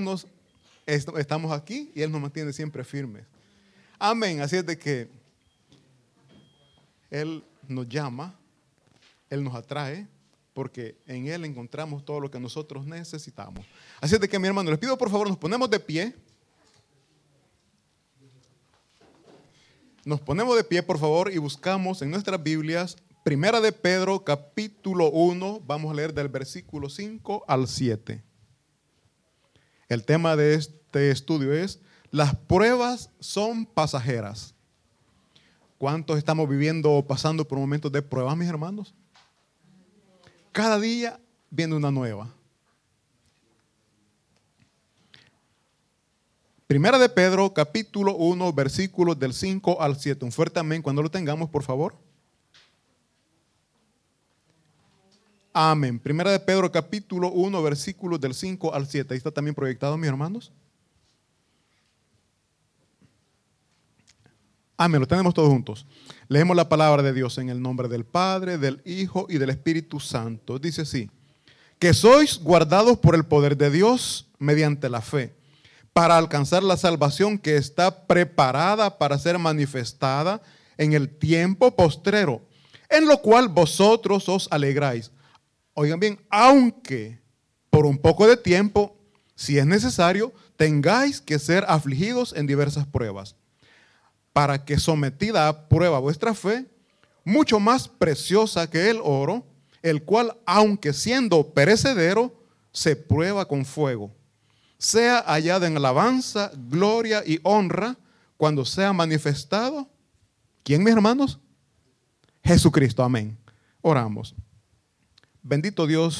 [0.00, 0.26] hermanos,
[0.86, 3.24] estamos aquí y Él nos mantiene siempre firmes.
[3.98, 4.40] Amén.
[4.40, 5.10] Así es de que
[7.10, 8.34] Él nos llama,
[9.28, 10.08] Él nos atrae,
[10.54, 13.66] porque en Él encontramos todo lo que nosotros necesitamos.
[14.00, 16.14] Así es de que, mi hermano, les pido por favor, nos ponemos de pie.
[20.02, 25.10] Nos ponemos de pie, por favor, y buscamos en nuestras Biblias, Primera de Pedro, capítulo
[25.10, 28.29] 1, vamos a leer del versículo 5 al 7.
[29.90, 31.80] El tema de este estudio es,
[32.12, 34.54] las pruebas son pasajeras.
[35.78, 38.94] ¿Cuántos estamos viviendo o pasando por momentos de pruebas, mis hermanos?
[40.52, 41.18] Cada día
[41.50, 42.32] viene una nueva.
[46.68, 50.24] Primera de Pedro, capítulo 1, versículos del 5 al 7.
[50.24, 51.96] Un fuerte amén cuando lo tengamos, por favor.
[55.52, 55.98] Amén.
[55.98, 59.12] Primera de Pedro capítulo 1, versículos del 5 al 7.
[59.12, 60.52] Ahí está también proyectado, mis hermanos.
[64.76, 65.00] Amén.
[65.00, 65.86] Lo tenemos todos juntos.
[66.28, 69.98] Leemos la palabra de Dios en el nombre del Padre, del Hijo y del Espíritu
[69.98, 70.60] Santo.
[70.60, 71.10] Dice así,
[71.80, 75.34] que sois guardados por el poder de Dios mediante la fe,
[75.92, 80.40] para alcanzar la salvación que está preparada para ser manifestada
[80.78, 82.40] en el tiempo postrero,
[82.88, 85.10] en lo cual vosotros os alegráis
[85.80, 87.22] Oigan bien, aunque
[87.70, 88.98] por un poco de tiempo,
[89.34, 93.34] si es necesario, tengáis que ser afligidos en diversas pruebas,
[94.34, 96.66] para que sometida a prueba vuestra fe,
[97.24, 99.46] mucho más preciosa que el oro,
[99.80, 104.14] el cual, aunque siendo perecedero, se prueba con fuego,
[104.76, 107.96] sea hallada en alabanza, gloria y honra
[108.36, 109.88] cuando sea manifestado.
[110.62, 111.38] ¿Quién, mis hermanos?
[112.44, 113.38] Jesucristo, amén.
[113.80, 114.34] Oramos.
[115.42, 116.14] Bendito Dios,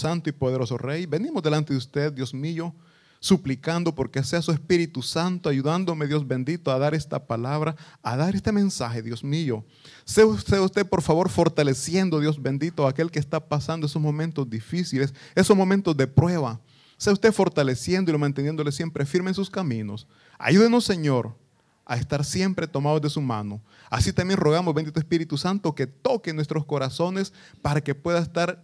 [0.00, 2.74] santo y poderoso Rey, venimos delante de usted, Dios mío,
[3.20, 8.34] suplicando porque sea su Espíritu Santo ayudándome, Dios bendito, a dar esta palabra, a dar
[8.34, 9.64] este mensaje, Dios mío.
[10.04, 14.50] Sea usted, usted, por favor, fortaleciendo, Dios bendito, a aquel que está pasando esos momentos
[14.50, 16.60] difíciles, esos momentos de prueba.
[16.96, 20.08] Sea usted fortaleciendo y manteniéndole siempre firme en sus caminos.
[20.38, 21.36] Ayúdenos, Señor,
[21.86, 23.62] a estar siempre tomados de su mano.
[23.88, 27.32] Así también rogamos, bendito Espíritu Santo, que toque nuestros corazones
[27.62, 28.60] para que pueda estar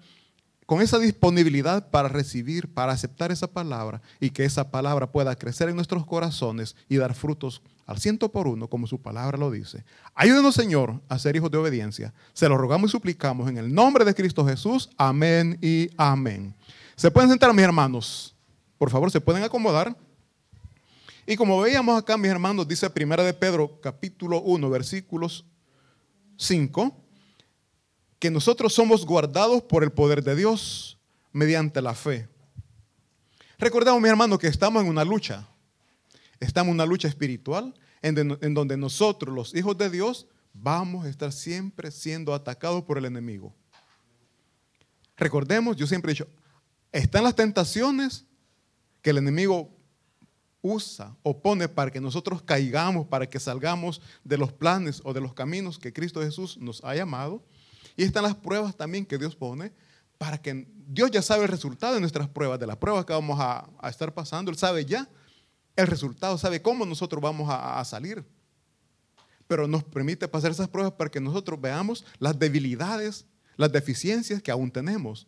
[0.67, 5.69] con esa disponibilidad para recibir, para aceptar esa palabra y que esa palabra pueda crecer
[5.69, 9.85] en nuestros corazones y dar frutos al ciento por uno, como su palabra lo dice.
[10.15, 12.15] Ayúdenos, Señor, a ser hijos de obediencia.
[12.33, 14.89] Se lo rogamos y suplicamos en el nombre de Cristo Jesús.
[14.97, 16.55] Amén y amén.
[16.97, 18.35] ¿Se pueden sentar, mis hermanos?
[18.79, 19.97] Por favor, se pueden acomodar.
[21.27, 25.45] Y como veíamos acá, mis hermanos, dice Primera de Pedro, capítulo 1, versículos
[26.37, 26.97] 5,
[28.19, 30.99] que nosotros somos guardados por el poder de Dios
[31.33, 32.29] mediante la fe.
[33.57, 35.47] Recordemos, mis hermanos, que estamos en una lucha.
[36.41, 41.09] Estamos en una lucha espiritual en, en donde nosotros, los hijos de Dios, vamos a
[41.09, 43.55] estar siempre siendo atacados por el enemigo.
[45.17, 46.27] Recordemos, yo siempre he dicho,
[46.91, 48.25] están las tentaciones
[49.03, 49.71] que el enemigo
[50.63, 55.21] usa o pone para que nosotros caigamos, para que salgamos de los planes o de
[55.21, 57.43] los caminos que Cristo Jesús nos ha llamado.
[57.97, 59.73] Y están las pruebas también que Dios pone
[60.17, 63.39] para que Dios ya sabe el resultado de nuestras pruebas, de las pruebas que vamos
[63.41, 64.53] a, estar pasando.
[64.53, 65.09] Él sabe ya
[65.75, 68.25] el resultado, sabe cómo nosotros vamos a, a salir.
[69.49, 74.53] Pero nos permite pasar esas pruebas para que nosotros veamos las debilidades, las deficiencias que
[74.53, 75.27] aún tenemos.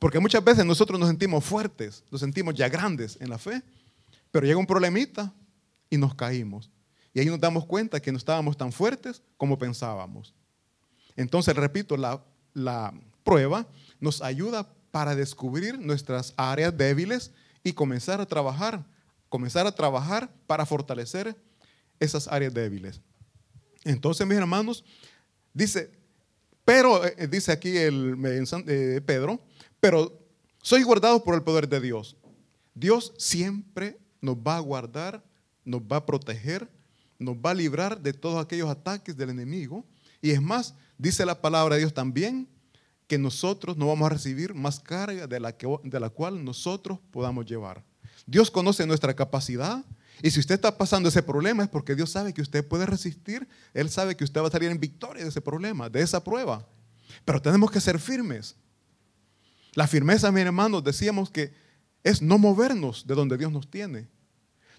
[0.00, 3.62] Porque muchas veces nosotros nos sentimos fuertes, nos sentimos ya grandes en la fe,
[4.30, 5.32] pero llega un problemita
[5.88, 6.70] y nos caímos.
[7.12, 10.34] Y ahí nos damos cuenta que no estábamos tan fuertes como pensábamos.
[11.16, 12.24] Entonces, repito, la,
[12.54, 13.66] la prueba
[13.98, 17.32] nos ayuda para descubrir nuestras áreas débiles
[17.62, 18.84] y comenzar a trabajar,
[19.28, 21.36] comenzar a trabajar para fortalecer
[21.98, 23.00] esas áreas débiles.
[23.84, 24.84] Entonces, mis hermanos,
[25.52, 25.90] dice,
[26.64, 28.16] pero, eh, dice aquí el
[28.66, 29.40] eh, Pedro,
[29.80, 30.18] pero
[30.62, 32.16] soy guardado por el poder de Dios.
[32.74, 35.22] Dios siempre nos va a guardar,
[35.64, 36.68] nos va a proteger,
[37.18, 39.84] nos va a librar de todos aquellos ataques del enemigo.
[40.22, 42.48] Y es más, dice la palabra de Dios también
[43.06, 46.98] que nosotros no vamos a recibir más carga de la, que, de la cual nosotros
[47.10, 47.84] podamos llevar.
[48.26, 49.84] Dios conoce nuestra capacidad
[50.22, 53.48] y si usted está pasando ese problema es porque Dios sabe que usted puede resistir,
[53.74, 56.66] Él sabe que usted va a salir en victoria de ese problema, de esa prueba.
[57.24, 58.54] Pero tenemos que ser firmes.
[59.74, 61.52] La firmeza, mi hermanos, decíamos que
[62.02, 64.08] es no movernos de donde Dios nos tiene.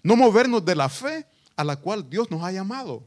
[0.02, 1.26] No movernos de la fe
[1.56, 3.06] a la cual Dios nos ha llamado.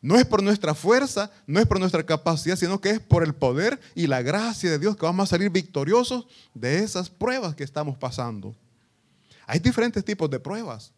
[0.00, 3.34] No es por nuestra fuerza, no es por nuestra capacidad, sino que es por el
[3.34, 7.62] poder y la gracia de Dios que vamos a salir victoriosos de esas pruebas que
[7.62, 8.56] estamos pasando.
[9.46, 10.92] Hay diferentes tipos de pruebas.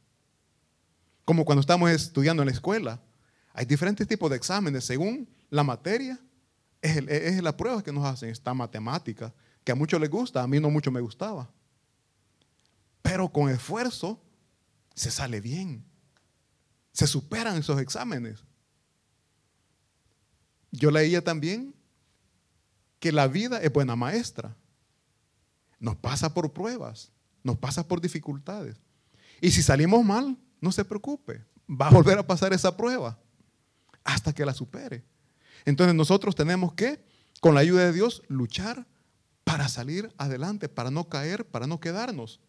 [1.26, 2.98] Como cuando estamos estudiando en la escuela.
[3.52, 6.18] Hay diferentes tipos de exámenes según la materia.
[6.80, 8.30] Es, la prueba que nos hacen.
[8.30, 9.34] Esta matemática,
[9.64, 11.50] que a muchos les gusta, a mí no mucho me gustaba.
[13.04, 14.18] Pero con esfuerzo
[14.94, 15.84] se sale bien.
[16.90, 18.42] Se superan esos exámenes.
[20.72, 21.74] Yo leía también
[22.98, 24.56] que la vida es buena maestra.
[25.78, 27.12] Nos pasa por pruebas,
[27.42, 28.80] nos pasa por dificultades.
[29.42, 33.18] Y si salimos mal, no se preocupe, va a volver a pasar esa prueba
[34.02, 35.04] hasta que la supere.
[35.66, 37.04] Entonces nosotros tenemos que,
[37.40, 38.86] con la ayuda de Dios, luchar
[39.44, 42.40] para salir adelante, para no caer, para no quedarnos.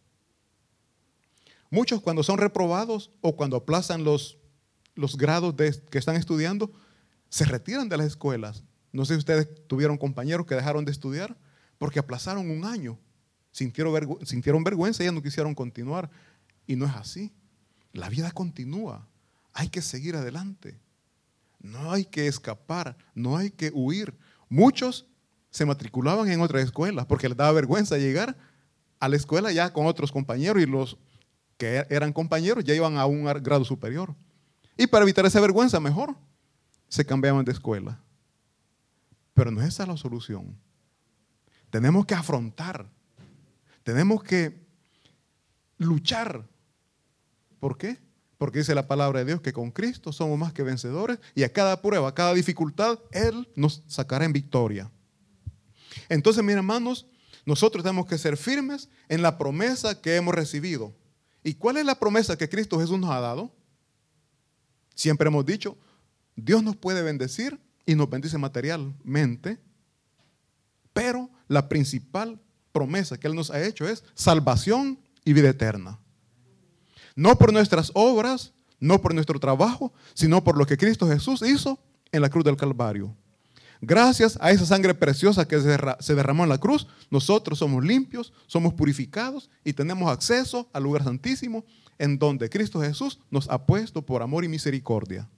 [1.75, 4.38] Muchos cuando son reprobados o cuando aplazan los,
[4.95, 5.54] los grados
[5.92, 6.72] que están estudiando,
[7.27, 8.63] se retiran de las escuelas,
[8.94, 11.38] no sé si ustedes tuvieron compañeros que dejaron de estudiar
[11.77, 12.98] porque aplazaron un año.
[13.51, 16.10] Sintieron, vergüenza y ya no quisieron continuar.
[16.66, 17.33] Y no es así.
[17.92, 19.06] La vida continúa.
[19.51, 20.80] Hay que seguir adelante.
[21.60, 24.18] No hay que escapar, no hay que huir.
[24.48, 25.07] Muchos
[25.50, 28.38] se matriculaban en otras escuelas porque les daba vergüenza llegar
[29.01, 30.98] a la escuela ya con otros compañeros y los
[31.57, 34.16] que eran compañeros ya iban a un grado superior.
[34.78, 36.16] Y para evitar esa vergüenza, mejor
[36.90, 38.00] se cambiaban de escuela.
[39.34, 40.57] Pero no es esa la solución.
[41.69, 42.90] Tenemos que afrontar,
[43.84, 44.66] tenemos que
[45.78, 46.48] luchar.
[47.60, 48.00] ¿Por qué?
[48.38, 51.51] Porque dice la palabra de Dios que con Cristo somos más que vencedores y a
[51.51, 54.92] cada prueba, a cada dificultad, Él nos sacará en victoria.
[56.10, 57.08] Entonces, mis hermanos,
[57.46, 60.94] nosotros tenemos que ser firmes en la promesa que hemos recibido.
[61.45, 63.53] ¿Y cuál es la promesa que Cristo Jesús nos ha dado?
[64.95, 65.77] Siempre hemos dicho,
[66.36, 69.59] Dios nos puede bendecir y nos bendice materialmente,
[70.92, 76.00] pero la principal promesa que Él nos ha hecho es salvación y vida eterna.
[77.15, 81.77] No por nuestras obras, no por nuestro trabajo, sino por lo que Cristo Jesús hizo
[82.12, 83.15] en la cruz del Calvario.
[83.81, 85.60] Gracias a esa sangre preciosa que
[86.00, 91.04] se derramó en la cruz, nosotros somos limpios, somos purificados y tenemos acceso al lugar
[91.04, 91.66] santísimo
[91.98, 95.30] en donde Cristo Jesús nos ha puesto por amor y misericordia.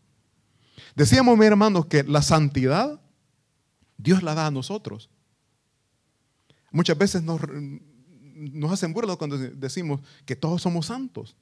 [0.96, 3.00] Decíamos, mi hermanos, que la santidad
[3.98, 5.10] Dios la da a nosotros.
[6.72, 7.42] Muchas veces nos,
[8.36, 11.36] nos hacen burla cuando decimos que todos somos santos.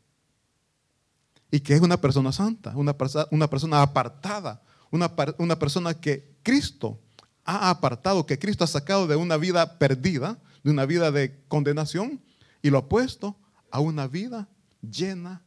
[1.51, 6.99] Y que es una persona santa, una persona apartada, una, una persona que Cristo
[7.43, 12.21] ha apartado, que Cristo ha sacado de una vida perdida, de una vida de condenación,
[12.61, 13.37] y lo ha puesto
[13.71, 14.49] a una vida
[14.81, 15.43] llena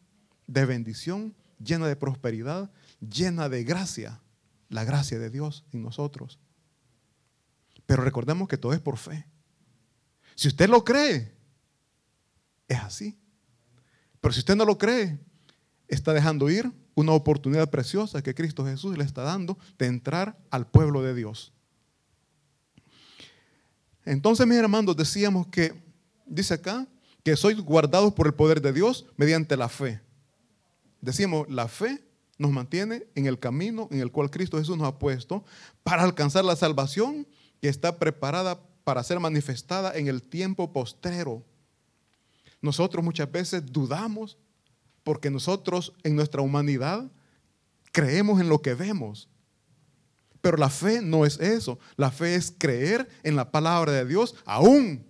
[0.47, 2.71] de bendición, llena de prosperidad,
[3.01, 4.21] llena de gracia,
[4.69, 6.39] la gracia de Dios en nosotros.
[7.87, 9.27] Pero recordemos que todo es por fe.
[10.35, 11.35] Si usted lo cree,
[12.69, 13.19] es así.
[14.21, 15.19] Pero si usted no lo cree,
[15.89, 20.67] está dejando ir una oportunidad preciosa que Cristo Jesús le está dando de entrar al
[20.67, 21.53] pueblo de Dios.
[24.05, 25.81] Entonces, mis hermanos, decíamos que,
[26.27, 26.89] dice acá,
[27.23, 30.01] que sois guardados por el poder de Dios mediante la fe.
[31.01, 32.03] Decimos, la fe
[32.37, 35.45] nos mantiene en el camino en el cual Cristo Jesús nos ha puesto
[35.85, 37.29] para alcanzar la salvación
[37.61, 41.45] que está preparada para ser manifestada en el tiempo postrero.
[42.61, 44.37] Nosotros muchas veces dudamos
[45.09, 47.11] porque nosotros en nuestra humanidad
[47.93, 49.27] creemos en lo que vemos.
[50.43, 51.79] Pero la fe no es eso.
[51.97, 54.35] La fe es creer en la palabra de Dios.
[54.45, 55.07] Aún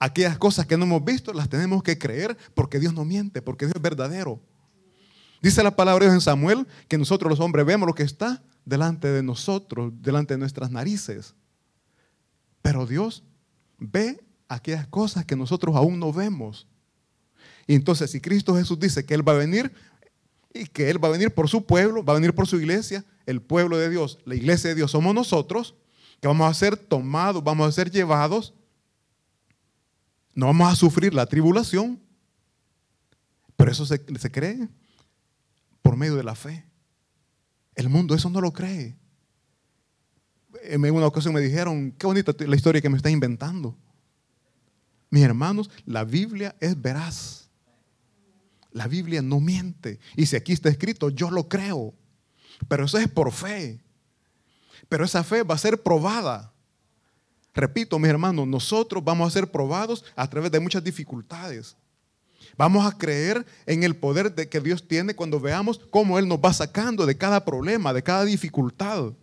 [0.00, 3.66] aquellas cosas que no hemos visto las tenemos que creer porque Dios no miente, porque
[3.66, 4.40] Dios es verdadero.
[5.40, 8.42] Dice la palabra de Dios en Samuel que nosotros los hombres vemos lo que está
[8.64, 11.36] delante de nosotros, delante de nuestras narices.
[12.62, 13.22] Pero Dios
[13.78, 16.66] ve aquellas cosas que nosotros aún no vemos.
[17.66, 19.72] Y entonces si Cristo Jesús dice que Él va a venir
[20.54, 23.04] y que Él va a venir por su pueblo, va a venir por su iglesia,
[23.26, 25.74] el pueblo de Dios, la iglesia de Dios somos nosotros,
[26.20, 28.54] que vamos a ser tomados, vamos a ser llevados,
[30.34, 32.00] no vamos a sufrir la tribulación,
[33.56, 34.68] pero eso se, se cree
[35.82, 36.64] por medio de la fe.
[37.74, 38.96] El mundo eso no lo cree.
[40.62, 43.76] En una ocasión me dijeron, qué bonita la historia que me está inventando.
[45.10, 47.45] Mis hermanos, la Biblia es veraz.
[48.76, 50.00] La Biblia no miente.
[50.16, 51.94] Y si aquí está escrito, yo lo creo.
[52.68, 53.80] Pero eso es por fe.
[54.90, 56.52] Pero esa fe va a ser probada.
[57.54, 61.74] Repito, mis hermanos, nosotros vamos a ser probados a través de muchas dificultades.
[62.58, 66.38] Vamos a creer en el poder de que Dios tiene cuando veamos cómo Él nos
[66.38, 69.14] va sacando de cada problema, de cada dificultad.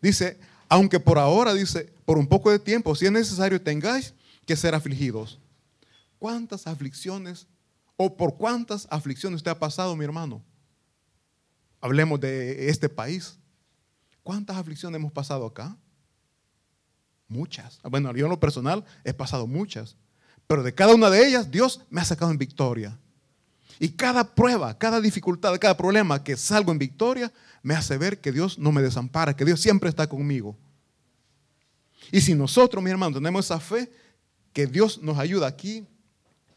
[0.00, 0.38] Dice,
[0.70, 4.14] aunque por ahora, dice, por un poco de tiempo, si es necesario, tengáis
[4.46, 5.38] que ser afligidos.
[6.18, 7.46] ¿Cuántas aflicciones
[7.96, 10.42] o por cuántas aflicciones usted ha pasado, mi hermano?
[11.80, 13.38] Hablemos de este país.
[14.22, 15.76] ¿Cuántas aflicciones hemos pasado acá?
[17.28, 17.78] Muchas.
[17.82, 19.96] Bueno, yo en lo personal he pasado muchas.
[20.46, 22.98] Pero de cada una de ellas, Dios me ha sacado en victoria.
[23.78, 27.32] Y cada prueba, cada dificultad, cada problema que salgo en victoria,
[27.62, 30.56] me hace ver que Dios no me desampara, que Dios siempre está conmigo.
[32.12, 33.90] Y si nosotros, mi hermano, tenemos esa fe
[34.52, 35.86] que Dios nos ayuda aquí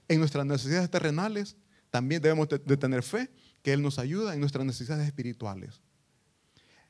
[0.08, 1.56] en nuestras necesidades terrenales,
[1.90, 3.30] también debemos de tener fe
[3.62, 5.82] que Él nos ayuda en nuestras necesidades espirituales.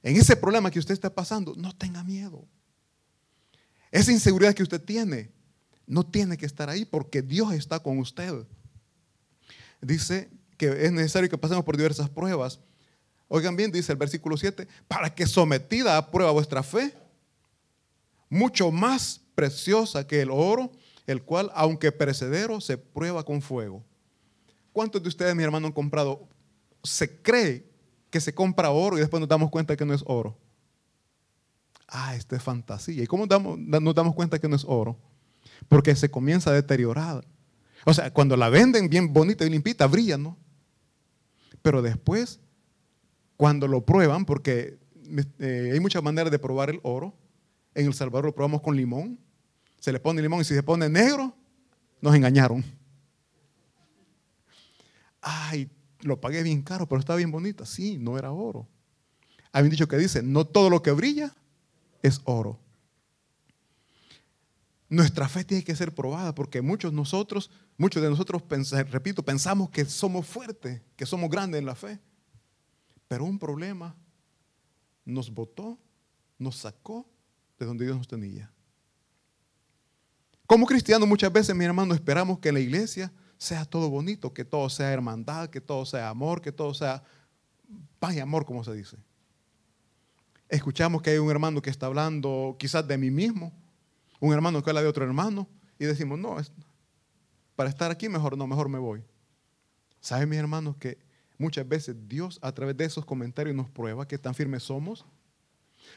[0.04, 2.48] En ese problema que usted está pasando, no tenga miedo.
[3.92, 5.32] Esa inseguridad que usted tiene,
[5.86, 8.34] no tiene que estar ahí porque Dios está con usted.
[9.82, 12.60] Dice que es necesario que pasemos por diversas pruebas.
[13.28, 16.94] Oigan bien, dice el versículo 7, para que sometida a prueba vuestra fe,
[18.30, 20.72] mucho más preciosa que el oro,
[21.08, 23.84] el cual, aunque perecedero, se prueba con fuego.
[24.74, 26.28] ¿Cuántos de ustedes, mi hermano, han comprado?
[26.84, 27.66] Se cree
[28.10, 30.38] que se compra oro y después nos damos cuenta que no es oro.
[31.88, 33.04] Ah, esto es fantasía.
[33.04, 35.00] ¿Y cómo nos damos cuenta que no es oro?
[35.70, 37.26] Porque se comienza a deteriorar.
[37.86, 40.38] O sea, cuando la venden bien bonita y limpita, brilla, ¿no?
[41.62, 42.42] Pero después,
[43.38, 44.78] cuando lo prueban, porque
[45.40, 47.16] eh, hay muchas maneras de probar el oro,
[47.74, 49.20] en El Salvador lo probamos con limón,
[49.88, 51.34] se le pone limón y si se pone negro,
[52.02, 52.62] nos engañaron.
[55.22, 57.66] Ay, lo pagué bien caro, pero está bien bonita.
[57.66, 58.68] Sí, no era oro.
[59.54, 61.34] Hay un dicho que dice, no todo lo que brilla
[62.04, 62.60] es oro.
[64.90, 68.44] Nuestra fe tiene que ser probada porque muchos nosotros, muchos de nosotros,
[68.92, 71.98] repito, pensamos que somos fuertes, que somos grandes en la fe.
[73.08, 73.96] Pero un problema
[75.06, 75.80] nos botó,
[76.38, 77.10] nos sacó
[77.58, 78.52] de donde Dios nos tenía.
[80.48, 84.70] Como cristianos muchas veces, mi hermano, esperamos que la iglesia sea todo bonito, que todo
[84.70, 87.04] sea hermandad, que todo sea amor, que todo sea
[88.00, 88.98] paz y amor, como se dice.
[90.48, 93.52] Escuchamos que hay un hermano que está hablando quizás de mí mismo,
[94.22, 96.38] un hermano que habla de otro hermano, y decimos, no,
[97.58, 99.04] para estar aquí mejor no, mejor me voy.
[100.00, 100.98] ¿Saben, mis hermanos, que
[101.38, 105.06] muchas veces Dios a través de esos comentarios nos prueba que tan firmes somos?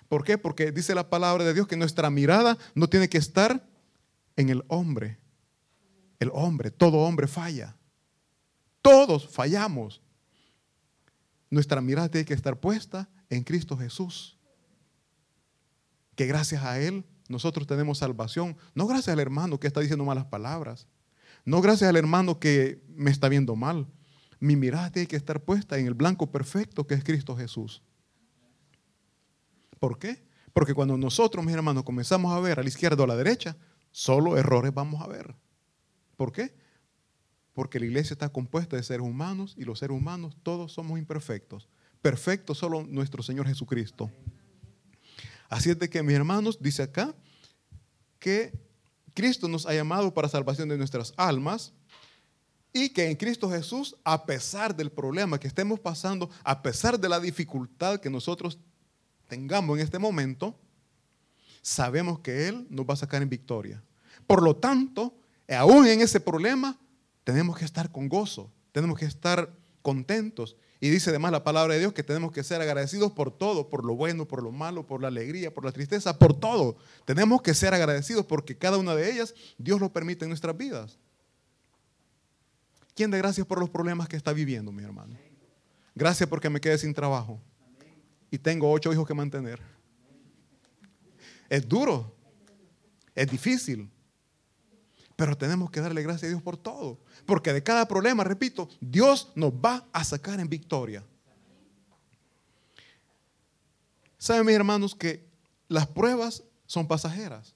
[0.08, 0.38] ¿Por qué?
[0.38, 3.64] Porque dice la palabra de Dios que nuestra mirada no tiene que estar
[4.40, 5.18] en el hombre.
[6.18, 7.76] El hombre, todo hombre falla.
[8.82, 10.02] Todos fallamos.
[11.50, 14.38] Nuestra mirada tiene que estar puesta en Cristo Jesús.
[16.14, 18.56] Que gracias a Él nosotros tenemos salvación.
[18.74, 20.86] No gracias al hermano que está diciendo malas palabras.
[21.44, 23.86] No gracias al hermano que me está viendo mal.
[24.38, 27.82] Mi mirada tiene que estar puesta en el blanco perfecto que es Cristo Jesús.
[29.78, 30.22] ¿Por qué?
[30.52, 33.56] Porque cuando nosotros, mis hermanos, comenzamos a ver a la izquierda o a la derecha,
[33.90, 35.34] solo errores vamos a ver.
[36.16, 36.54] ¿Por qué?
[37.52, 41.68] Porque la iglesia está compuesta de seres humanos y los seres humanos todos somos imperfectos.
[42.02, 44.10] Perfecto solo nuestro Señor Jesucristo.
[45.48, 47.14] Así es de que, mis hermanos, dice acá
[48.18, 48.52] que
[49.14, 51.72] Cristo nos ha llamado para salvación de nuestras almas
[52.72, 57.08] y que en Cristo Jesús, a pesar del problema que estemos pasando, a pesar de
[57.08, 58.58] la dificultad que nosotros
[59.26, 60.58] tengamos en este momento,
[61.62, 63.82] sabemos que Él nos va a sacar en victoria.
[64.26, 65.14] Por lo tanto,
[65.48, 66.78] aún en ese problema,
[67.24, 69.52] tenemos que estar con gozo, tenemos que estar
[69.82, 70.56] contentos.
[70.80, 73.84] Y dice además la palabra de Dios que tenemos que ser agradecidos por todo, por
[73.84, 76.76] lo bueno, por lo malo, por la alegría, por la tristeza, por todo.
[77.04, 80.98] Tenemos que ser agradecidos porque cada una de ellas Dios lo permite en nuestras vidas.
[82.94, 85.16] ¿Quién de gracias por los problemas que está viviendo, mi hermano?
[85.94, 87.40] Gracias porque me quedé sin trabajo
[88.30, 89.60] y tengo ocho hijos que mantener.
[91.50, 92.16] Es duro,
[93.14, 93.90] es difícil,
[95.16, 99.32] pero tenemos que darle gracias a Dios por todo, porque de cada problema, repito, Dios
[99.34, 101.04] nos va a sacar en victoria.
[104.16, 105.28] ¿Saben, mis hermanos, que
[105.68, 107.54] las pruebas son pasajeras?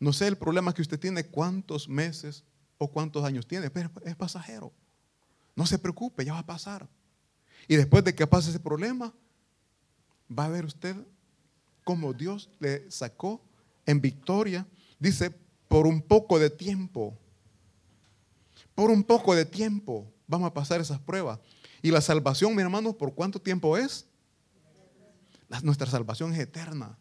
[0.00, 2.44] No sé el problema que usted tiene, cuántos meses
[2.78, 4.72] o cuántos años tiene, pero es pasajero.
[5.54, 6.88] No se preocupe, ya va a pasar.
[7.68, 9.12] Y después de que pase ese problema,
[10.30, 10.96] va a ver usted
[11.86, 13.40] cómo Dios le sacó
[13.86, 14.66] en victoria.
[14.98, 15.30] Dice,
[15.68, 17.16] por un poco de tiempo.
[18.74, 21.38] Por un poco de tiempo vamos a pasar esas pruebas.
[21.82, 24.04] Y la salvación, mi hermano, ¿por cuánto tiempo es?
[25.62, 26.98] nuestra salvación es eterna.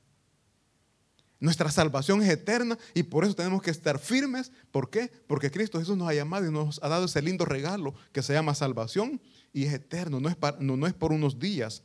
[1.40, 4.52] Nuestra salvación es eterna y por eso tenemos que estar firmes.
[4.72, 5.12] ¿Por qué?
[5.26, 8.34] Porque Cristo Jesús nos ha llamado y nos ha dado ese lindo regalo que se
[8.34, 9.20] llama salvación
[9.52, 11.82] y es eterno, no es, no es por unos días.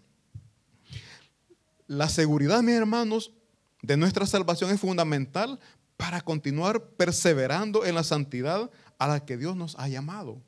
[1.91, 3.33] La seguridad, mis hermanos,
[3.83, 5.59] de nuestra salvación es fundamental
[5.97, 10.41] para continuar perseverando en la santidad a la que Dios nos ha llamado.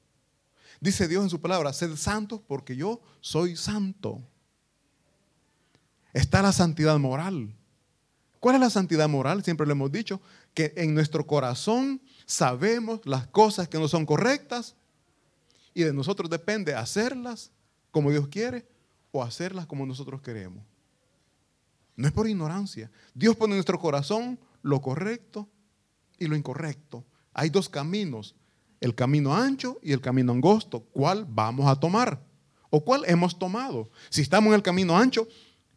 [0.80, 4.22] Dice Dios en su palabra, sed santos porque yo soy santo.
[6.12, 7.52] Está la santidad moral.
[8.38, 9.42] ¿Cuál es la santidad moral?
[9.42, 10.20] Siempre lo hemos dicho,
[10.54, 14.76] que en nuestro corazón sabemos las cosas que no son correctas
[15.74, 17.50] y de nosotros depende hacerlas
[17.90, 18.64] como Dios quiere
[19.10, 20.62] o hacerlas como nosotros queremos.
[22.02, 22.90] No es por ignorancia.
[23.14, 25.48] Dios pone en nuestro corazón lo correcto
[26.18, 27.04] y lo incorrecto.
[27.32, 28.34] Hay dos caminos,
[28.80, 30.80] el camino ancho y el camino angosto.
[30.80, 32.20] ¿Cuál vamos a tomar?
[32.70, 33.88] ¿O cuál hemos tomado?
[34.10, 35.28] Si estamos en el camino ancho,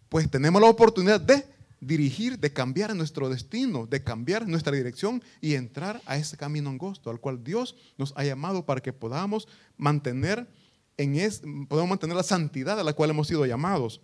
[0.10, 1.46] pues tenemos la oportunidad de
[1.80, 7.12] dirigir, de cambiar nuestro destino, de cambiar nuestra dirección y entrar a ese camino angosto
[7.12, 10.50] al cual Dios nos ha llamado para que podamos mantener
[10.98, 14.02] en es, podamos mantener la santidad a la cual hemos sido llamados.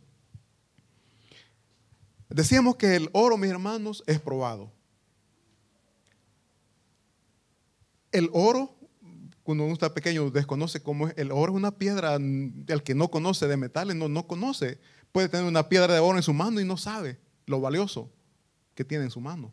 [2.33, 4.71] Decíamos que el oro, mis hermanos, es probado.
[8.11, 8.73] El oro,
[9.43, 11.13] cuando uno está pequeño, desconoce cómo es.
[11.17, 14.79] El oro es una piedra, el que no conoce de metales, no, no conoce.
[15.11, 18.09] Puede tener una piedra de oro en su mano y no sabe lo valioso
[18.75, 19.51] que tiene en su mano.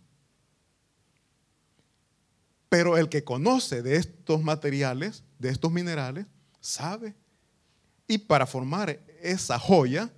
[2.68, 6.26] Pero el que conoce de estos materiales, de estos minerales,
[6.60, 7.16] sabe.
[8.06, 10.12] Y para formar esa joya,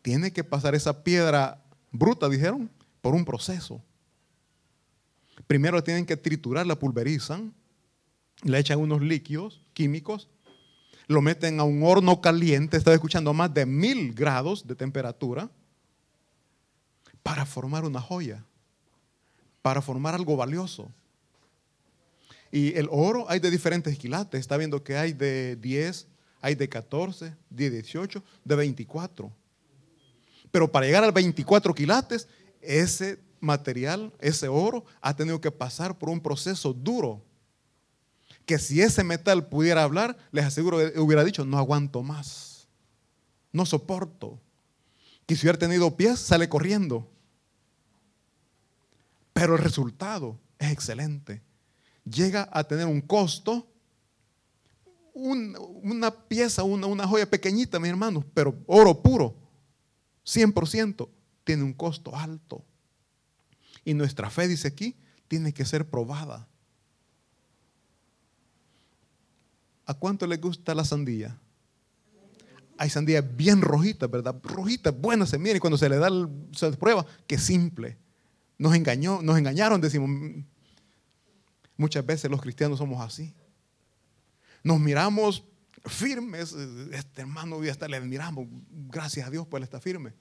[0.00, 1.61] tiene que pasar esa piedra
[1.92, 2.70] bruta, dijeron,
[3.00, 3.82] por un proceso.
[5.46, 7.52] Primero tienen que triturar, la pulverizan,
[8.42, 10.28] le echan unos líquidos químicos,
[11.06, 15.50] lo meten a un horno caliente, estaba escuchando más de mil grados de temperatura,
[17.22, 18.44] para formar una joya,
[19.62, 20.90] para formar algo valioso.
[22.50, 26.06] Y el oro hay de diferentes quilates, está viendo que hay de 10,
[26.40, 29.32] hay de 14, de 18, de 24.
[30.52, 32.28] Pero para llegar al 24 quilates,
[32.60, 37.24] ese material, ese oro, ha tenido que pasar por un proceso duro.
[38.46, 42.68] Que si ese metal pudiera hablar, les aseguro que hubiera dicho, no aguanto más,
[43.50, 44.38] no soporto.
[45.26, 47.08] Que si hubiera tenido pies, sale corriendo.
[49.32, 51.40] Pero el resultado es excelente.
[52.04, 53.66] Llega a tener un costo,
[55.14, 59.41] una pieza, una, una joya pequeñita, mis hermanos, pero oro puro,
[60.24, 61.08] 100%,
[61.44, 62.64] tiene un costo alto.
[63.84, 64.96] Y nuestra fe, dice aquí,
[65.28, 66.48] tiene que ser probada.
[69.86, 71.38] ¿A cuánto le gusta la sandía?
[72.78, 74.36] Hay sandía bien rojita, ¿verdad?
[74.42, 76.08] Rojita, buena se mira y cuando se le da,
[76.52, 77.98] se prueba, que simple.
[78.58, 80.10] Nos engañó, nos engañaron, decimos.
[81.76, 83.34] Muchas veces los cristianos somos así.
[84.62, 85.44] Nos miramos
[85.84, 86.52] firmes.
[86.92, 88.46] Este hermano, ya está, le miramos.
[88.70, 90.14] Gracias a Dios, pues él está firme.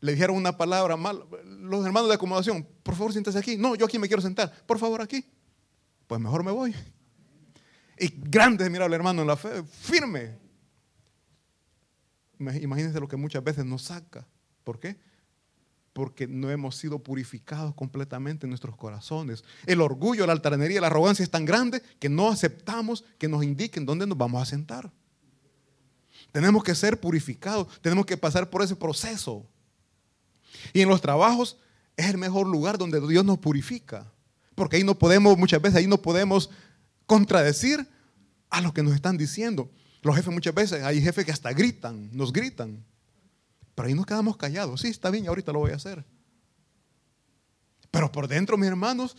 [0.00, 1.24] Le dijeron una palabra mal.
[1.44, 3.56] Los hermanos de acomodación, por favor, siéntese aquí.
[3.56, 4.52] No, yo aquí me quiero sentar.
[4.66, 5.24] Por favor, aquí.
[6.06, 6.74] Pues mejor me voy.
[7.98, 10.38] Y grande mira hermano en la fe, firme.
[12.38, 14.26] Imagínense lo que muchas veces nos saca.
[14.64, 14.98] ¿Por qué?
[15.94, 19.44] Porque no hemos sido purificados completamente en nuestros corazones.
[19.64, 23.86] El orgullo, la altanería, la arrogancia es tan grande que no aceptamos que nos indiquen
[23.86, 24.90] dónde nos vamos a sentar.
[26.32, 29.46] Tenemos que ser purificados, tenemos que pasar por ese proceso.
[30.72, 31.56] Y en los trabajos
[31.96, 34.12] es el mejor lugar donde Dios nos purifica,
[34.56, 36.50] porque ahí no podemos, muchas veces ahí no podemos
[37.06, 37.88] contradecir
[38.50, 39.70] a lo que nos están diciendo.
[40.02, 42.84] Los jefes muchas veces, hay jefes que hasta gritan, nos gritan.
[43.74, 44.80] Pero ahí nos quedamos callados.
[44.80, 46.04] Sí, está bien, ahorita lo voy a hacer.
[47.90, 49.16] Pero por dentro, mis hermanos,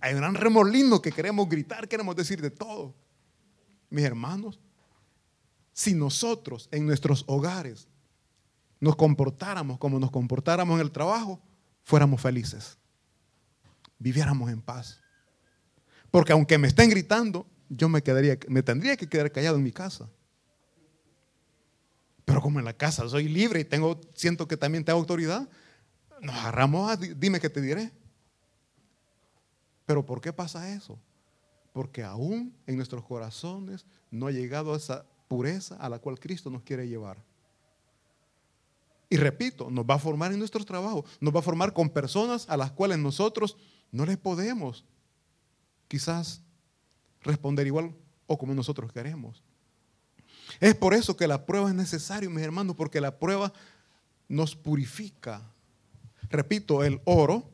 [0.00, 2.94] hay un gran remolino que queremos gritar, queremos decir de todo.
[3.90, 4.60] Mis hermanos,
[5.72, 7.88] si nosotros en nuestros hogares
[8.80, 11.40] nos comportáramos como nos comportáramos en el trabajo,
[11.82, 12.78] fuéramos felices.
[13.98, 15.00] Viviéramos en paz.
[16.10, 19.72] Porque aunque me estén gritando, yo me, quedaría, me tendría que quedar callado en mi
[19.72, 20.08] casa.
[22.30, 25.48] Pero como en la casa soy libre y tengo, siento que también tengo autoridad,
[26.20, 27.90] nos agarramos a, dime qué te diré.
[29.84, 30.96] Pero ¿por qué pasa eso?
[31.72, 36.62] Porque aún en nuestros corazones no ha llegado esa pureza a la cual Cristo nos
[36.62, 37.20] quiere llevar.
[39.08, 42.48] Y repito, nos va a formar en nuestros trabajos, nos va a formar con personas
[42.48, 43.56] a las cuales nosotros
[43.90, 44.84] no les podemos
[45.88, 46.44] quizás
[47.22, 47.92] responder igual
[48.28, 49.42] o como nosotros queremos.
[50.60, 53.52] Es por eso que la prueba es necesaria, mis hermanos, porque la prueba
[54.28, 55.42] nos purifica.
[56.28, 57.50] Repito, el oro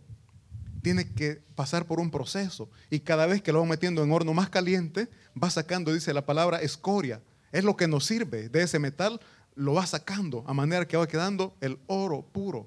[0.83, 4.35] tiene que pasar por un proceso y cada vez que lo va metiendo en horno
[4.35, 5.09] más caliente,
[5.41, 7.23] va sacando, dice la palabra, escoria.
[7.53, 9.21] Es lo que nos sirve de ese metal,
[9.55, 12.67] lo va sacando a manera que va quedando el oro puro.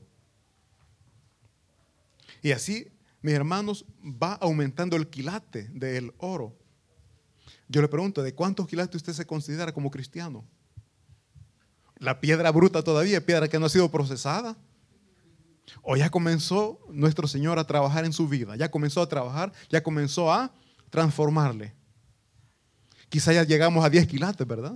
[2.42, 2.88] Y así
[3.22, 6.56] mis hermanos, va aumentando el quilate del oro.
[7.70, 10.44] Yo le pregunto, ¿de cuántos quilates usted se considera como cristiano?
[11.98, 14.58] La piedra bruta todavía, piedra que no ha sido procesada.
[15.84, 19.84] O ya comenzó nuestro Señor a trabajar en su vida, ya comenzó a trabajar, ya
[19.84, 20.52] comenzó a
[20.90, 21.76] transformarle.
[23.08, 24.76] Quizá ya llegamos a 10 quilates, ¿verdad?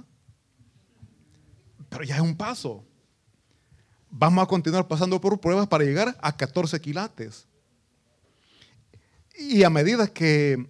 [1.90, 2.86] Pero ya es un paso.
[4.12, 7.48] Vamos a continuar pasando por pruebas para llegar a 14 quilates.
[9.36, 10.70] Y a medida que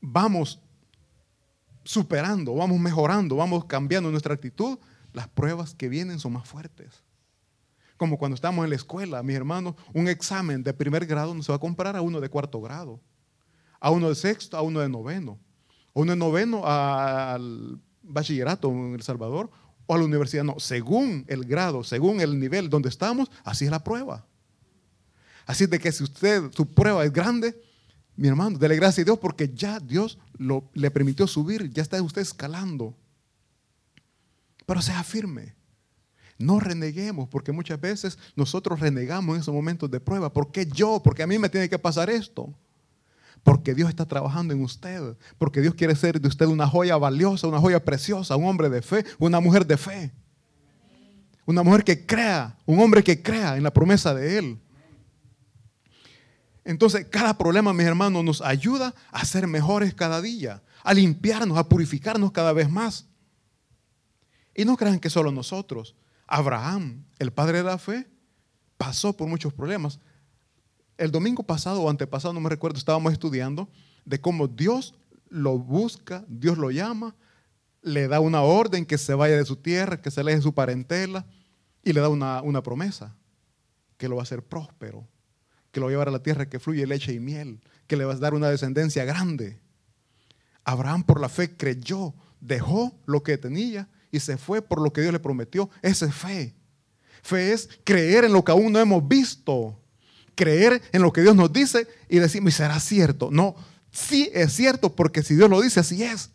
[0.00, 0.60] vamos
[1.84, 4.78] superando, vamos mejorando, vamos cambiando nuestra actitud,
[5.12, 7.02] las pruebas que vienen son más fuertes.
[7.96, 11.52] Como cuando estamos en la escuela, mis hermanos, un examen de primer grado no se
[11.52, 13.00] va a comparar a uno de cuarto grado,
[13.80, 15.38] a uno de sexto, a uno de noveno,
[15.94, 19.50] a uno de noveno al bachillerato en El Salvador
[19.86, 20.44] o a la universidad.
[20.44, 24.26] No, según el grado, según el nivel donde estamos, así es la prueba.
[25.46, 27.60] Así de que si usted, su prueba es grande,
[28.16, 30.18] mi hermano, dele gracias a Dios porque ya Dios
[30.74, 32.96] le permitió subir, ya está usted escalando.
[34.66, 35.54] Pero sea firme.
[36.38, 40.32] No reneguemos, porque muchas veces nosotros renegamos en esos momentos de prueba.
[40.32, 41.00] ¿Por qué yo?
[41.02, 42.52] Porque a mí me tiene que pasar esto.
[43.42, 45.16] Porque Dios está trabajando en usted.
[45.38, 48.82] Porque Dios quiere ser de usted una joya valiosa, una joya preciosa, un hombre de
[48.82, 50.12] fe, una mujer de fe.
[51.44, 54.58] Una mujer que crea, un hombre que crea en la promesa de Él.
[56.64, 61.68] Entonces, cada problema, mis hermanos, nos ayuda a ser mejores cada día, a limpiarnos, a
[61.68, 63.06] purificarnos cada vez más.
[64.54, 65.96] Y no crean que solo nosotros.
[66.26, 68.08] Abraham, el padre de la fe,
[68.76, 69.98] pasó por muchos problemas.
[70.98, 73.68] El domingo pasado o antepasado, no me recuerdo, estábamos estudiando
[74.04, 74.94] de cómo Dios
[75.28, 77.14] lo busca, Dios lo llama,
[77.80, 80.54] le da una orden que se vaya de su tierra, que se aleje de su
[80.54, 81.26] parentela
[81.82, 83.16] y le da una, una promesa,
[83.96, 85.08] que lo va a hacer próspero,
[85.72, 88.04] que lo va a llevar a la tierra que fluye leche y miel, que le
[88.04, 89.58] va a dar una descendencia grande.
[90.64, 95.00] Abraham por la fe creyó, dejó lo que tenía y se fue por lo que
[95.00, 95.70] Dios le prometió.
[95.80, 96.54] Esa es fe.
[97.22, 99.78] Fe es creer en lo que aún no hemos visto.
[100.34, 103.30] Creer en lo que Dios nos dice y decir, será cierto.
[103.30, 103.56] No,
[103.90, 106.30] sí es cierto porque si Dios lo dice, así es.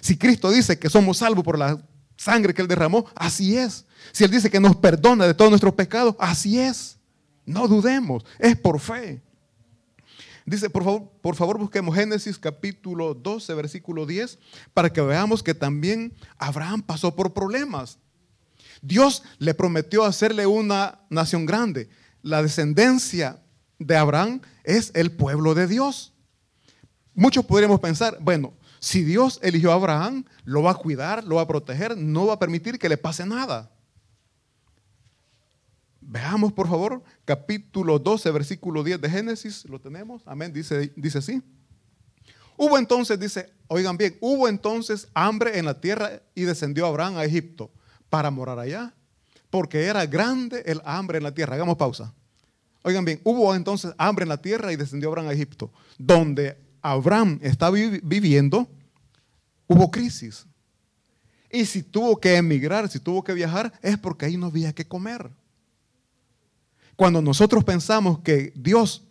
[0.00, 1.82] Si Cristo dice que somos salvos por la
[2.16, 3.86] sangre que Él derramó, así es.
[4.12, 6.98] Si Él dice que nos perdona de todos nuestros pecados, así es.
[7.46, 9.22] No dudemos, es por fe.
[10.46, 14.38] Dice, por favor, por favor busquemos Génesis capítulo 12, versículo 10,
[14.74, 17.98] para que veamos que también Abraham pasó por problemas.
[18.82, 21.88] Dios le prometió hacerle una nación grande.
[22.20, 23.42] La descendencia
[23.78, 26.12] de Abraham es el pueblo de Dios.
[27.14, 31.42] Muchos podríamos pensar, bueno, si Dios eligió a Abraham, lo va a cuidar, lo va
[31.42, 33.70] a proteger, no va a permitir que le pase nada.
[36.06, 39.64] Veamos, por favor, capítulo 12, versículo 10 de Génesis.
[39.64, 40.22] ¿Lo tenemos?
[40.26, 40.52] Amén.
[40.52, 41.42] Dice, dice así.
[42.56, 47.24] Hubo entonces, dice, oigan bien, hubo entonces hambre en la tierra y descendió Abraham a
[47.24, 47.70] Egipto
[48.10, 48.94] para morar allá,
[49.50, 51.54] porque era grande el hambre en la tierra.
[51.54, 52.12] Hagamos pausa.
[52.82, 55.72] Oigan bien, hubo entonces hambre en la tierra y descendió Abraham a Egipto.
[55.98, 58.68] Donde Abraham está viviendo,
[59.66, 60.46] hubo crisis.
[61.50, 64.86] Y si tuvo que emigrar, si tuvo que viajar, es porque ahí no había que
[64.86, 65.30] comer.
[66.96, 69.02] Cuando nosotros pensamos que Dios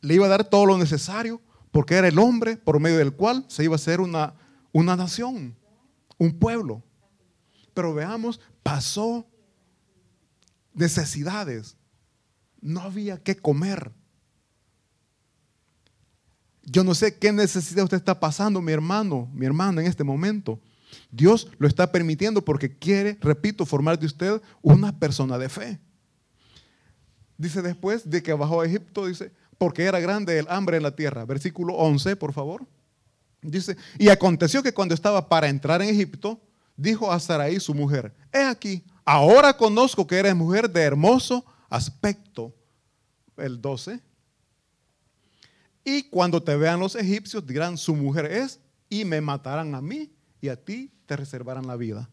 [0.00, 1.40] le iba a dar todo lo necesario,
[1.70, 4.34] porque era el hombre por medio del cual se iba a hacer una,
[4.72, 5.56] una nación,
[6.18, 6.82] un pueblo.
[7.74, 9.26] Pero veamos, pasó
[10.72, 11.76] necesidades.
[12.60, 13.92] No había que comer.
[16.62, 20.60] Yo no sé qué necesidad usted está pasando, mi hermano, mi hermana, en este momento.
[21.10, 25.80] Dios lo está permitiendo porque quiere, repito, formar de usted una persona de fe.
[27.36, 30.94] Dice después de que bajó a Egipto, dice, porque era grande el hambre en la
[30.94, 31.24] tierra.
[31.24, 32.66] Versículo 11, por favor.
[33.42, 36.40] Dice, y aconteció que cuando estaba para entrar en Egipto,
[36.76, 42.54] dijo a Sarai su mujer, he aquí, ahora conozco que eres mujer de hermoso aspecto.
[43.36, 44.00] El 12.
[45.84, 50.12] Y cuando te vean los egipcios, dirán, su mujer es, y me matarán a mí,
[50.40, 52.08] y a ti te reservarán la vida.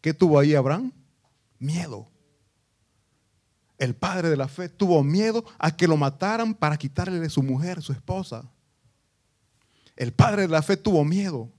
[0.00, 0.92] ¿Qué tuvo ahí Abraham?
[1.58, 2.08] Miedo
[3.78, 7.42] el padre de la fe, tuvo miedo a que lo mataran para quitarle de su
[7.42, 8.50] mujer, su esposa.
[9.96, 11.50] El padre de la fe tuvo miedo.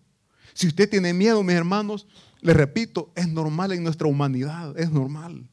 [0.53, 2.07] Si usted tiene miedo, mis hermanos,
[2.41, 5.47] le repito, es normal en nuestra humanidad, es normal.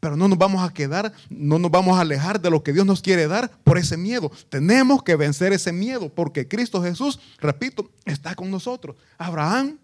[0.00, 2.84] Pero no nos vamos a quedar, no nos vamos a alejar de lo que Dios
[2.84, 4.30] nos quiere dar por ese miedo.
[4.48, 8.96] Tenemos que vencer ese miedo porque Cristo Jesús, repito, está con nosotros.
[9.16, 9.78] Abraham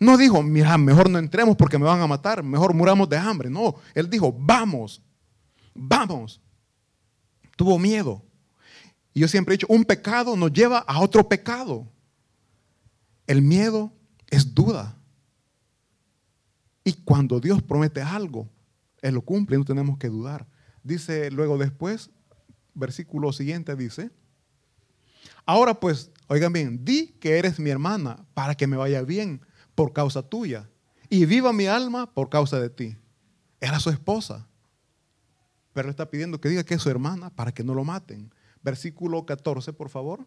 [0.00, 3.50] no dijo, mira, mejor no entremos porque me van a matar, mejor muramos de hambre.
[3.50, 5.02] No, él dijo, vamos,
[5.74, 6.40] vamos.
[7.54, 8.24] tuvo miedo.
[9.12, 11.86] Y yo siempre he dicho, un pecado nos lleva a otro pecado.
[13.26, 13.92] El miedo
[14.28, 14.96] es duda.
[16.82, 18.48] Y cuando Dios promete algo,
[19.02, 20.46] Él lo cumple, no tenemos que dudar.
[20.82, 22.10] Dice luego después,
[22.72, 24.10] versículo siguiente dice,
[25.44, 29.42] ahora pues, oigan bien, di que eres mi hermana para que me vaya bien
[29.80, 30.68] por causa tuya
[31.08, 32.98] y viva mi alma por causa de ti.
[33.62, 34.46] Era su esposa,
[35.72, 38.30] pero le está pidiendo que diga que es su hermana para que no lo maten.
[38.62, 40.26] Versículo 14, por favor.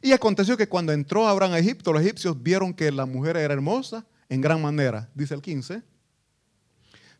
[0.00, 3.52] Y aconteció que cuando entró Abraham a Egipto, los egipcios vieron que la mujer era
[3.52, 5.82] hermosa en gran manera, dice el 15.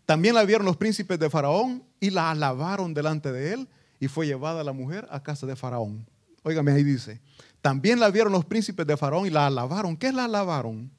[0.06, 4.28] También la vieron los príncipes de Faraón y la alabaron delante de él y fue
[4.28, 6.08] llevada la mujer a casa de Faraón.
[6.44, 7.20] Óigame, ahí dice,
[7.60, 9.96] también la vieron los príncipes de Faraón y la alabaron.
[9.96, 10.93] ¿Qué la alabaron?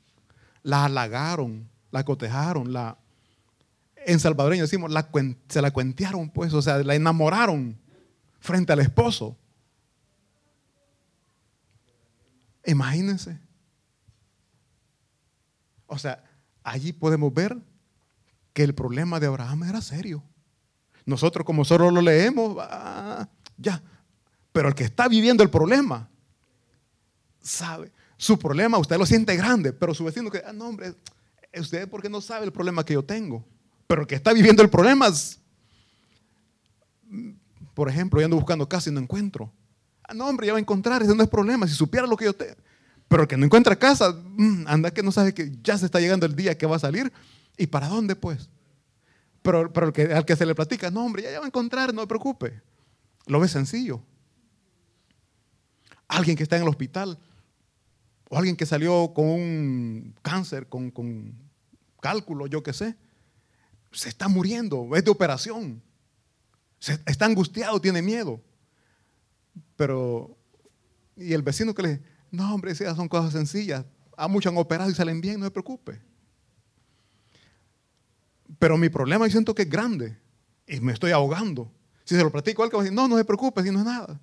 [0.66, 2.98] La halagaron, la cotejaron, la...
[4.08, 4.92] En salvadoreño decimos,
[5.48, 7.78] se la cuentearon, pues, o sea, la enamoraron
[8.40, 9.38] frente al esposo.
[12.66, 13.40] Imagínense.
[15.86, 16.24] O sea,
[16.64, 17.56] allí podemos ver
[18.54, 20.24] que el problema de Abraham era serio.
[21.06, 23.84] Nosotros como solo lo leemos, ah, ya.
[24.52, 26.10] Pero el que está viviendo el problema,
[27.40, 27.92] sabe.
[28.18, 30.96] Su problema usted lo siente grande, pero su vecino que, ah, no hombre,
[31.60, 33.46] usted porque no sabe el problema que yo tengo.
[33.88, 35.40] Pero el que está viviendo el problema es,
[37.74, 39.52] por ejemplo, yo ando buscando casa y no encuentro.
[40.04, 41.68] Ah, no, hombre, ya va a encontrar, ese no es problema.
[41.68, 42.56] Si supiera lo que yo tengo.
[43.08, 46.00] Pero el que no encuentra casa, mm, anda que no sabe que ya se está
[46.00, 47.12] llegando el día que va a salir.
[47.58, 48.50] ¿Y para dónde, pues?
[49.42, 51.48] Pero, pero el que, al que se le platica, no, hombre, ya, ya va a
[51.48, 52.62] encontrar, no se preocupe.
[53.28, 54.02] Lo ve sencillo.
[56.08, 57.20] Alguien que está en el hospital,
[58.38, 61.34] alguien que salió con un cáncer, con, con
[62.02, 62.96] cálculo, yo qué sé,
[63.92, 65.82] se está muriendo, es de operación.
[67.06, 68.42] está angustiado, tiene miedo.
[69.76, 70.38] Pero,
[71.16, 72.02] y el vecino que le
[72.36, 73.86] no hombre, esas son cosas sencillas.
[74.18, 76.02] A muchos han operado y salen bien, no se preocupe.
[78.60, 80.18] Pero mi problema yo siento que es grande
[80.68, 81.72] y me estoy ahogando.
[82.04, 84.20] Si se lo platico a alguien, no, no se preocupe, si no es nada.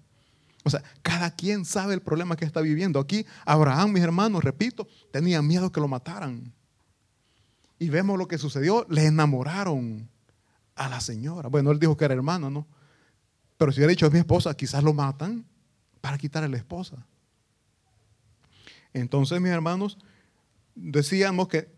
[0.64, 3.00] O sea, cada quien sabe el problema que está viviendo.
[3.00, 6.52] Aquí, Abraham, mis hermanos, repito, tenía miedo que lo mataran.
[7.78, 10.08] Y vemos lo que sucedió, le enamoraron
[10.76, 11.48] a la señora.
[11.48, 12.66] Bueno, él dijo que era hermano, ¿no?
[13.56, 15.44] Pero si hubiera dicho es mi esposa, quizás lo matan
[16.00, 17.04] para quitarle a la esposa.
[18.92, 19.98] Entonces, mis hermanos,
[20.74, 21.68] decíamos que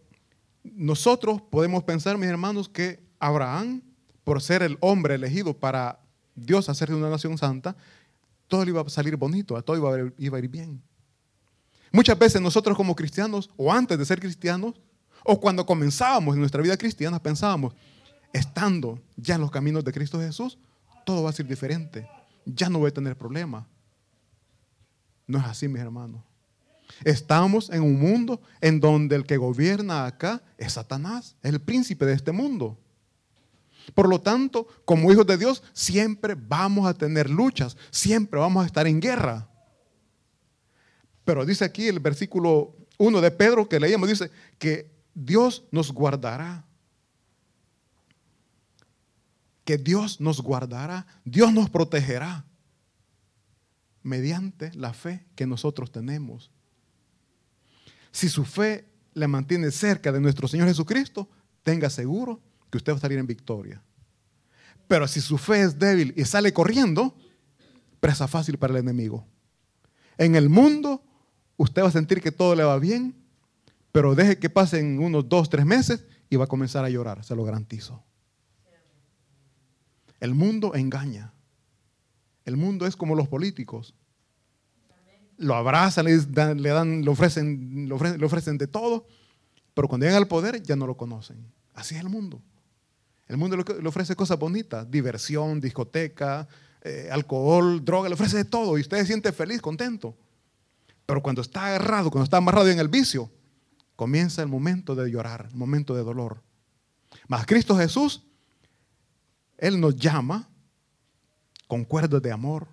[0.63, 3.83] nosotros podemos pensar, mis hermanos, que Abraham,
[4.25, 6.01] por ser el hombre elegido para
[6.35, 7.77] Dios hacer de una nación santa,
[8.49, 10.83] todo iba a salir bonito, todo iba a, a ir bien.
[11.93, 14.75] Muchas veces nosotros como cristianos, o antes de ser cristianos,
[15.25, 17.75] o cuando comenzábamos en nuestra vida cristiana, pensábamos,
[18.33, 20.59] estando ya en los caminos de Cristo Jesús,
[21.07, 22.09] todo va a ser diferente.
[22.45, 23.67] Ya no voy a tener problema.
[25.27, 26.23] No es así, mis hermanos.
[27.05, 32.05] Estamos en un mundo en donde el que gobierna acá es Satanás, es el príncipe
[32.05, 32.79] de este mundo.
[33.93, 38.67] Por lo tanto, como hijos de Dios, siempre vamos a tener luchas, siempre vamos a
[38.67, 39.49] estar en guerra.
[41.25, 46.65] Pero dice aquí el versículo 1 de Pedro que leíamos, dice que Dios nos guardará.
[49.65, 52.45] Que Dios nos guardará, Dios nos protegerá
[54.03, 56.51] mediante la fe que nosotros tenemos.
[58.13, 61.29] Si su fe le mantiene cerca de nuestro Señor Jesucristo,
[61.63, 62.43] tenga seguro
[62.75, 63.81] que usted va a salir en victoria.
[64.89, 67.17] Pero si su fe es débil y sale corriendo,
[68.01, 69.25] presa fácil para el enemigo.
[70.19, 71.01] En el mundo,
[71.57, 73.15] usted va a sentir que todo le va bien,
[73.93, 77.37] pero deje que pasen unos dos, tres meses y va a comenzar a llorar, se
[77.37, 78.03] lo garantizo.
[80.19, 81.33] El mundo engaña.
[82.45, 83.95] El mundo es como los políticos
[85.37, 89.07] lo abrazan, le dan, le, ofrecen, le ofrecen, de todo,
[89.75, 91.37] pero cuando llegan al poder ya no lo conocen.
[91.73, 92.43] Así es el mundo.
[93.27, 96.47] El mundo le ofrece cosas bonitas, diversión, discoteca,
[96.83, 100.17] eh, alcohol, droga, le ofrece de todo y usted se siente feliz, contento.
[101.07, 103.31] Pero cuando está agarrado, cuando está amarrado en el vicio,
[103.97, 106.43] comienza el momento de llorar, el momento de dolor.
[107.27, 108.23] Mas Cristo Jesús,
[109.57, 110.49] Él nos llama
[111.67, 112.69] con cuerdas de amor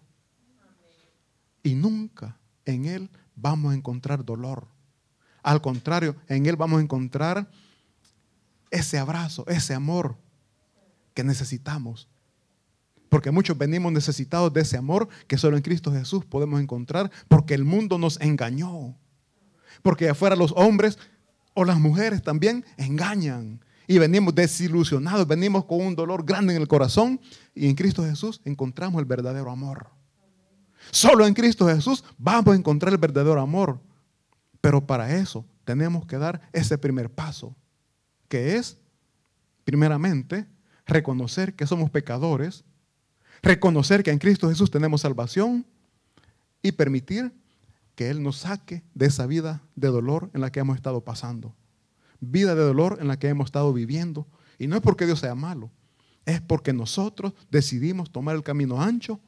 [1.63, 4.67] y nunca en Él vamos a encontrar dolor.
[5.43, 7.49] Al contrario, en Él vamos a encontrar
[8.69, 10.17] ese abrazo, ese amor
[11.13, 12.07] que necesitamos.
[13.09, 17.53] Porque muchos venimos necesitados de ese amor que solo en Cristo Jesús podemos encontrar, porque
[17.53, 18.95] el mundo nos engañó.
[19.81, 20.97] Porque afuera los hombres
[21.53, 26.67] o las mujeres también engañan y venimos desilusionados, venimos con un dolor grande en el
[26.67, 27.19] corazón
[27.53, 29.89] y en Cristo Jesús encontramos el verdadero amor.
[30.91, 33.81] Solo en Cristo Jesús vamos a encontrar el verdadero amor.
[34.61, 37.55] Pero para eso tenemos que dar ese primer paso,
[38.29, 38.77] que es,
[39.63, 40.45] primeramente,
[40.91, 42.63] reconocer que somos pecadores,
[43.41, 45.65] reconocer que en Cristo Jesús tenemos salvación
[46.61, 47.33] y permitir
[47.95, 51.55] que Él nos saque de esa vida de dolor en la que hemos estado pasando.
[52.19, 54.27] Vida de dolor en la que hemos estado viviendo.
[54.59, 55.71] Y no es porque Dios sea malo,
[56.25, 59.19] es porque nosotros decidimos tomar el camino ancho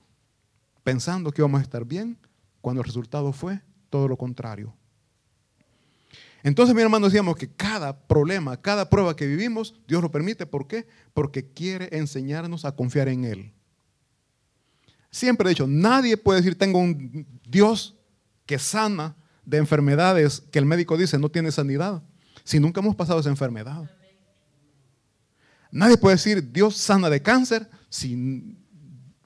[0.84, 2.18] pensando que íbamos a estar bien,
[2.62, 4.74] cuando el resultado fue todo lo contrario.
[6.44, 10.46] Entonces, mi hermano, decíamos que cada problema, cada prueba que vivimos, Dios lo permite.
[10.46, 10.86] ¿Por qué?
[11.14, 13.54] Porque quiere enseñarnos a confiar en Él.
[15.10, 17.96] Siempre he dicho, nadie puede decir, tengo un Dios
[18.46, 22.02] que sana de enfermedades que el médico dice no tiene sanidad,
[22.44, 23.90] si nunca hemos pasado esa enfermedad.
[25.72, 28.58] Nadie puede decir, Dios sana de cáncer si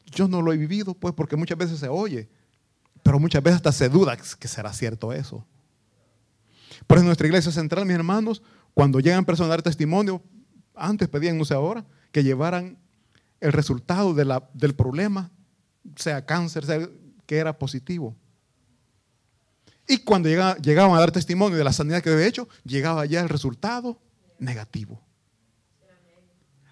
[0.06, 2.30] yo no lo he vivido, pues porque muchas veces se oye,
[3.01, 5.45] pero muchas veces hasta se duda que será cierto eso.
[6.86, 8.42] Por eso en nuestra iglesia central, mis hermanos,
[8.74, 10.22] cuando llegan personas a dar testimonio,
[10.76, 12.78] antes pedían, no sé ahora, que llevaran
[13.40, 15.32] el resultado del problema,
[15.96, 16.88] sea cáncer, sea
[17.26, 18.16] que era positivo.
[19.88, 23.30] Y cuando llegaban a dar testimonio de la sanidad que había hecho, llegaba ya el
[23.30, 24.00] resultado
[24.38, 25.02] negativo.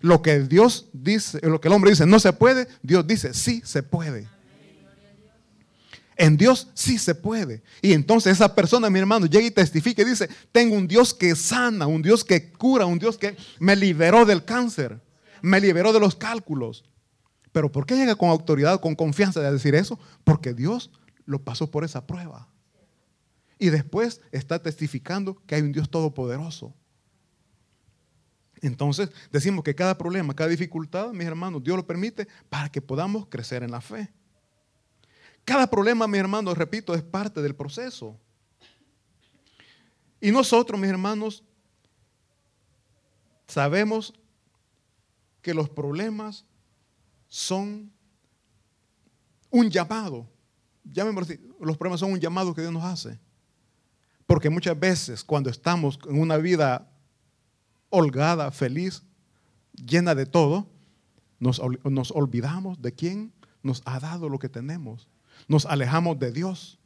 [0.02, 3.62] Lo que Dios dice, lo que el hombre dice no se puede, Dios dice sí
[3.65, 4.28] se puede.
[6.17, 7.62] En Dios sí se puede.
[7.82, 11.36] Y entonces esa persona, mi hermano, llega y testifica y dice, tengo un Dios que
[11.36, 15.01] sana, un Dios que cura, un Dios que me liberó del cáncer,
[15.41, 16.86] me liberó de los cálculos.
[17.51, 19.99] Pero ¿por qué llega con autoridad, con confianza de decir eso?
[20.23, 20.91] Porque Dios
[21.25, 22.49] lo pasó por esa prueba.
[23.58, 26.73] Y después está testificando que hay un Dios todopoderoso.
[28.62, 33.28] Entonces decimos que cada problema, cada dificultad, mis hermanos, Dios lo permite para que podamos
[33.28, 34.12] crecer en la fe.
[35.45, 38.19] Cada problema, mis hermanos, repito, es parte del proceso.
[40.19, 41.43] Y nosotros, mis hermanos,
[43.47, 44.12] sabemos
[45.43, 46.45] que los problemas
[47.27, 47.91] son
[49.51, 50.27] un llamado.
[51.60, 53.19] los problemas son un llamado que Dios nos hace.
[54.25, 56.91] Porque muchas veces cuando estamos en una vida
[57.91, 59.03] holgada, feliz,
[59.73, 60.67] llena de todo,
[61.39, 63.31] nos, nos olvidamos de quién
[63.62, 65.08] nos ha dado lo que tenemos
[65.48, 66.80] nos alejamos de Dios.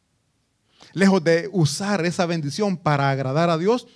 [0.94, 3.88] Lejos de usar esa bendición para agradar a Dios,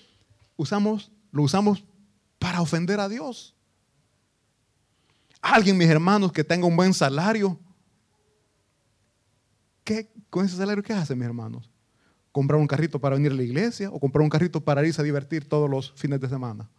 [0.58, 1.84] usamos, lo usamos
[2.39, 3.56] para ofender a Dios.
[5.42, 7.60] Alguien, mis hermanos, que tenga un buen salario,
[9.84, 11.70] ¿qué, con ese salario qué hace, mis hermanos?
[12.32, 15.04] ¿Comprar un carrito para venir a la iglesia o comprar un carrito para irse a
[15.04, 16.70] divertir todos los fines de semana?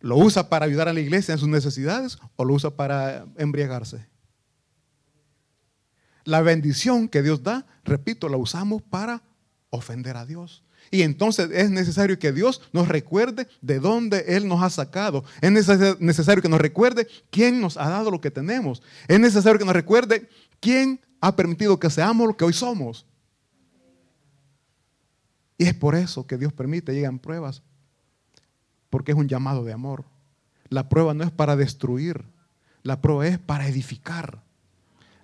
[0.00, 4.06] ¿Lo usa para ayudar a la iglesia en sus necesidades o lo usa para embriagarse?
[6.28, 9.22] La bendición que Dios da, repito, la usamos para
[9.70, 10.62] ofender a Dios.
[10.90, 15.24] Y entonces es necesario que Dios nos recuerde de dónde Él nos ha sacado.
[15.40, 18.82] Es necesario que nos recuerde quién nos ha dado lo que tenemos.
[19.08, 20.28] Es necesario que nos recuerde
[20.60, 23.06] quién ha permitido que seamos lo que hoy somos.
[25.56, 27.62] Y es por eso que Dios permite, llegan pruebas,
[28.90, 30.04] porque es un llamado de amor.
[30.68, 32.22] La prueba no es para destruir,
[32.82, 34.46] la prueba es para edificar.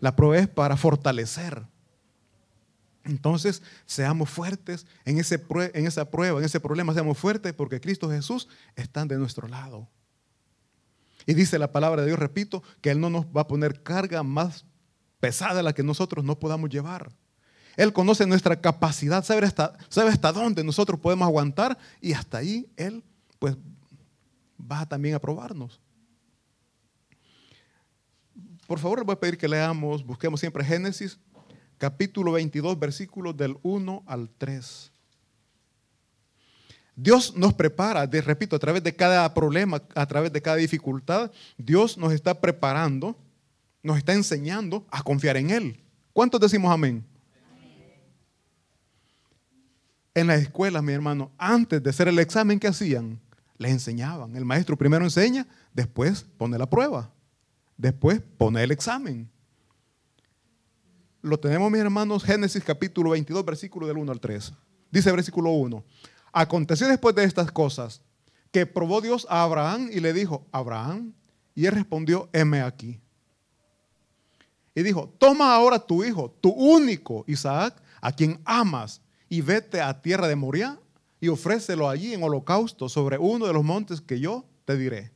[0.04, 1.64] La prueba es para fortalecer.
[3.04, 8.10] Entonces, seamos fuertes en, ese, en esa prueba, en ese problema, seamos fuertes porque Cristo
[8.10, 9.88] Jesús está de nuestro lado.
[11.24, 14.22] Y dice la palabra de Dios, repito, que Él no nos va a poner carga
[14.22, 14.66] más
[15.20, 17.10] pesada la que nosotros no podamos llevar.
[17.74, 22.70] Él conoce nuestra capacidad, sabe hasta, sabe hasta dónde nosotros podemos aguantar y hasta ahí
[22.76, 23.02] Él
[23.38, 23.56] pues
[24.60, 25.80] va también a probarnos.
[28.66, 31.18] Por favor, les voy a pedir que leamos, busquemos siempre Génesis,
[31.76, 34.90] capítulo 22, versículos del 1 al 3.
[36.96, 41.30] Dios nos prepara, de, repito, a través de cada problema, a través de cada dificultad,
[41.58, 43.18] Dios nos está preparando,
[43.82, 45.80] nos está enseñando a confiar en Él.
[46.12, 47.04] ¿Cuántos decimos amén?
[50.14, 53.20] En las escuelas, mi hermano, antes de hacer el examen que hacían,
[53.58, 54.34] les enseñaban.
[54.36, 57.10] El maestro primero enseña, después pone la prueba.
[57.76, 59.30] Después pone el examen.
[61.22, 64.52] Lo tenemos, mis hermanos, Génesis capítulo 22, versículo del 1 al 3.
[64.90, 65.82] Dice versículo 1.
[66.32, 68.02] Aconteció después de estas cosas
[68.50, 71.14] que probó Dios a Abraham y le dijo, Abraham,
[71.54, 73.00] y él respondió, heme aquí.
[74.74, 80.02] Y dijo, toma ahora tu hijo, tu único Isaac, a quien amas, y vete a
[80.02, 80.78] tierra de Moria
[81.20, 85.13] y ofrécelo allí en holocausto sobre uno de los montes que yo te diré.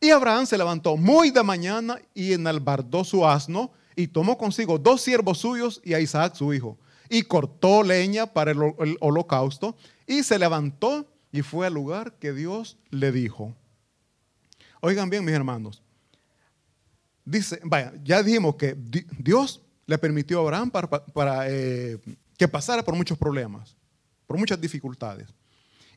[0.00, 5.02] Y Abraham se levantó muy de mañana y enalbardó su asno y tomó consigo dos
[5.02, 6.78] siervos suyos y a Isaac su hijo.
[7.10, 9.76] Y cortó leña para el, holocausto
[10.06, 13.56] y se levantó y fue al lugar que Dios le dijo.
[14.80, 15.82] Oigan bien, mis hermanos.
[17.24, 18.76] Dice, vaya, ya dijimos que
[19.18, 21.98] Dios le permitió a Abraham para, eh,
[22.36, 23.76] que pasara por muchos problemas,
[24.26, 25.28] por muchas dificultades.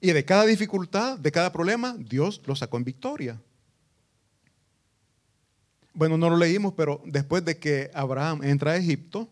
[0.02, 3.40] Y de cada dificultad, de cada problema, Dios lo sacó en victoria.
[5.94, 9.30] Bueno, no lo leímos, pero después de que Abraham entra a Egipto,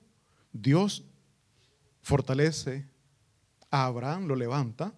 [0.52, 1.06] Dios
[2.02, 2.86] fortalece
[3.72, 4.94] a Abraham, lo levanta,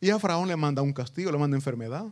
[0.00, 2.06] y a Faraón le manda un castigo, le manda enfermedad.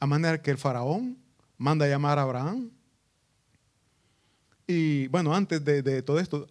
[0.00, 1.16] A manera que el faraón
[1.56, 2.70] manda a llamar a Abraham.
[4.66, 6.48] Y bueno, antes de, todo esto,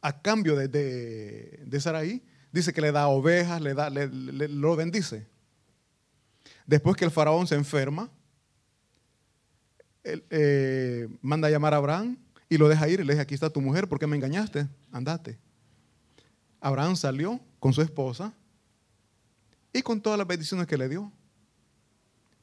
[0.00, 2.22] a cambio de, de, Saraí,
[2.52, 5.26] dice que le da ovejas, le da, lo bendice.
[6.66, 8.10] Después que el faraón se enferma,
[10.04, 12.16] él, eh, manda a llamar a Abraham
[12.48, 14.68] y lo deja ir y le dice, aquí está tu mujer, ¿por qué me engañaste?
[14.92, 15.38] Andate.
[16.60, 18.32] Abraham salió con su esposa
[19.72, 21.12] y con todas las bendiciones que le dio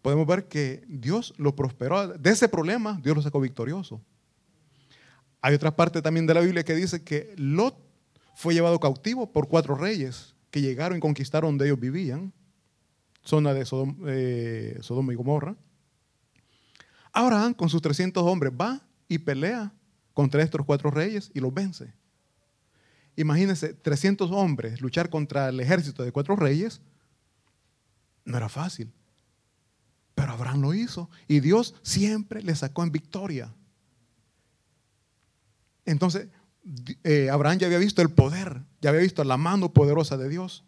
[0.01, 2.07] podemos ver que Dios lo prosperó.
[2.07, 4.01] De ese problema, Dios lo sacó victorioso.
[5.41, 7.75] Hay otra parte también de la Biblia que dice que Lot
[8.35, 12.33] fue llevado cautivo por cuatro reyes que llegaron y conquistaron donde ellos vivían,
[13.23, 13.65] zona de
[14.07, 15.55] eh, Sodoma, y Gomorra.
[17.13, 19.73] Abraham con sus 300 hombres va y pelea
[20.13, 21.93] contra estos cuatro reyes y los vence.
[23.15, 26.81] Imagínense, 300 hombres luchar contra el ejército de cuatro reyes
[28.23, 28.91] no era fácil.
[30.15, 33.53] Pero Abraham lo hizo y Dios siempre le sacó en victoria.
[35.85, 36.27] Entonces,
[37.03, 40.63] eh, Abraham ya había visto el poder, ya había visto la mano poderosa de Dios.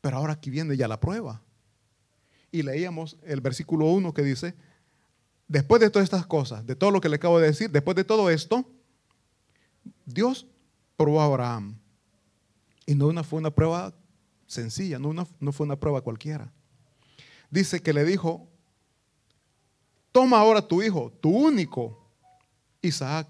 [0.00, 1.42] Pero ahora aquí viene ya la prueba.
[2.52, 4.54] Y leíamos el versículo 1 que dice,
[5.48, 8.04] después de todas estas cosas, de todo lo que le acabo de decir, después de
[8.04, 8.64] todo esto,
[10.06, 10.46] Dios
[10.96, 11.78] probó a Abraham.
[12.86, 13.94] Y no fue una prueba
[14.46, 16.52] sencilla, no, no fue una prueba cualquiera
[17.54, 18.48] dice que le dijo,
[20.10, 22.10] toma ahora tu hijo, tu único,
[22.82, 23.28] Isaac,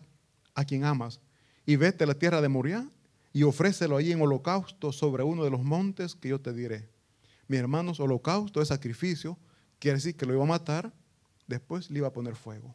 [0.54, 1.20] a quien amas,
[1.66, 2.88] y vete a la tierra de Moriah
[3.34, 6.88] y ofrécelo allí en holocausto sobre uno de los montes que yo te diré.
[7.48, 9.36] Mis hermanos, holocausto es sacrificio,
[9.78, 10.90] quiere decir que lo iba a matar,
[11.46, 12.74] después le iba a poner fuego.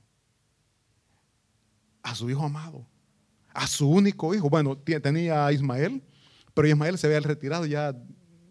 [2.02, 2.86] A su hijo amado,
[3.54, 4.50] a su único hijo.
[4.50, 6.04] Bueno, tenía a Ismael,
[6.54, 7.94] pero Ismael se había retirado ya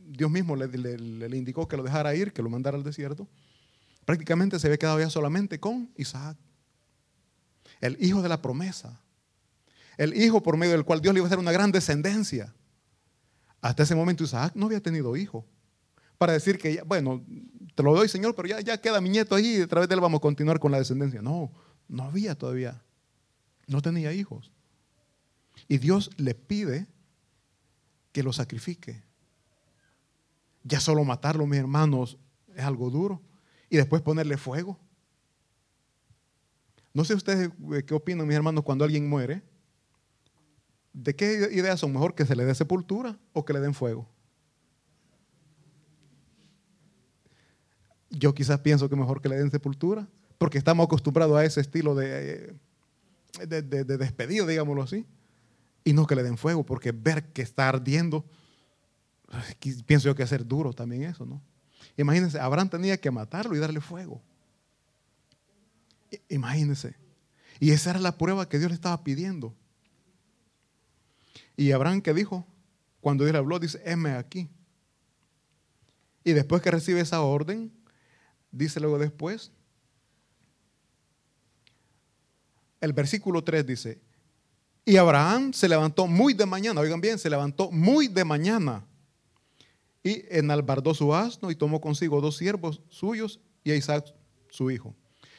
[0.08, 3.28] Dios mismo le, indicó que lo dejara ir, que lo mandara al desierto,
[4.04, 6.36] prácticamente se había quedado ya solamente con Isaac,
[7.80, 9.00] el hijo de la promesa,
[9.98, 12.54] el hijo por medio del cual Dios le iba a hacer una gran descendencia.
[13.60, 15.46] Hasta ese momento Isaac no había tenido hijo.
[16.16, 17.24] Para decir que, bueno,
[17.78, 19.94] te lo doy Señor, pero ya, ya queda mi nieto allí y a través de
[19.94, 21.22] él vamos a continuar con la descendencia.
[21.22, 21.52] No,
[21.86, 22.82] no había todavía.
[23.68, 24.50] No tenía hijos.
[25.68, 26.88] Y Dios le pide
[28.10, 29.04] que lo sacrifique.
[30.64, 32.18] Ya solo matarlo, mis hermanos,
[32.52, 33.22] es algo duro.
[33.70, 34.76] Y después ponerle fuego.
[36.92, 39.40] No sé ustedes eh, qué opinan, mis hermanos, cuando alguien muere.
[40.92, 44.08] ¿De qué ideas son mejor que se le dé sepultura o que le den fuego?
[48.10, 51.94] Yo quizás pienso que mejor que le den sepultura, porque estamos acostumbrados a ese estilo
[51.94, 52.54] de,
[53.46, 55.06] de, de despedido, digámoslo así,
[55.84, 58.24] y no que le den fuego, porque ver que está ardiendo
[59.86, 61.42] pienso yo que ser duro también eso, ¿no?
[61.96, 64.22] Imagínense, Abraham tenía que matarlo y darle fuego.
[66.28, 66.96] Imagínense.
[67.60, 69.54] Y esa era la prueba que Dios le estaba pidiendo.
[71.56, 72.46] Y Abraham que dijo,
[73.00, 74.48] cuando Dios le habló, dice, heme aquí.
[76.24, 77.72] Y después que recibe esa orden,
[78.50, 79.52] dice luego después,
[82.80, 84.00] el versículo 3 dice,
[84.84, 88.86] y Abraham se levantó muy de mañana, oigan bien, se levantó muy de mañana
[90.02, 94.14] y enalbardó su asno y tomó consigo dos siervos suyos y a Isaac
[94.50, 94.94] su hijo.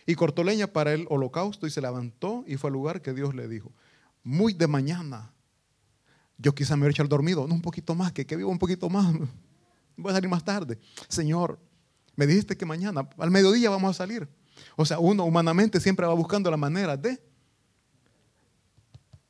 [0.05, 3.33] Y cortó leña para el holocausto y se levantó y fue al lugar que Dios
[3.33, 3.71] le dijo.
[4.23, 5.33] Muy de mañana.
[6.37, 8.89] Yo quizá me hubiera echado dormido, no un poquito más, que, que vivo un poquito
[8.89, 9.13] más.
[9.97, 10.77] Voy a salir más tarde.
[11.07, 11.59] Señor,
[12.19, 14.27] me dijiste que mañana, al mediodía vamos a salir.
[14.75, 17.17] O sea, uno humanamente siempre va buscando la manera de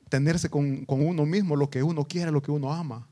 [0.10, 3.08] tenerse con, con uno mismo, lo que uno quiere, lo que uno ama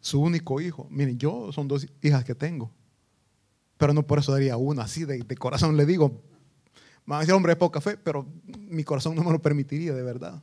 [0.00, 0.86] su único hijo.
[0.90, 2.70] Miren, yo son dos hijas que tengo,
[3.78, 5.78] pero no por eso daría una así de, corazón.
[5.78, 6.22] Le digo,
[7.06, 8.26] me a decir, hombre, es poca fe, pero
[8.58, 10.42] mi corazón no me lo permitiría de verdad.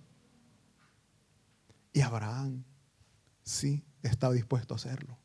[1.94, 2.64] Y Abraham
[3.44, 5.18] sí estaba dispuesto a hacerlo.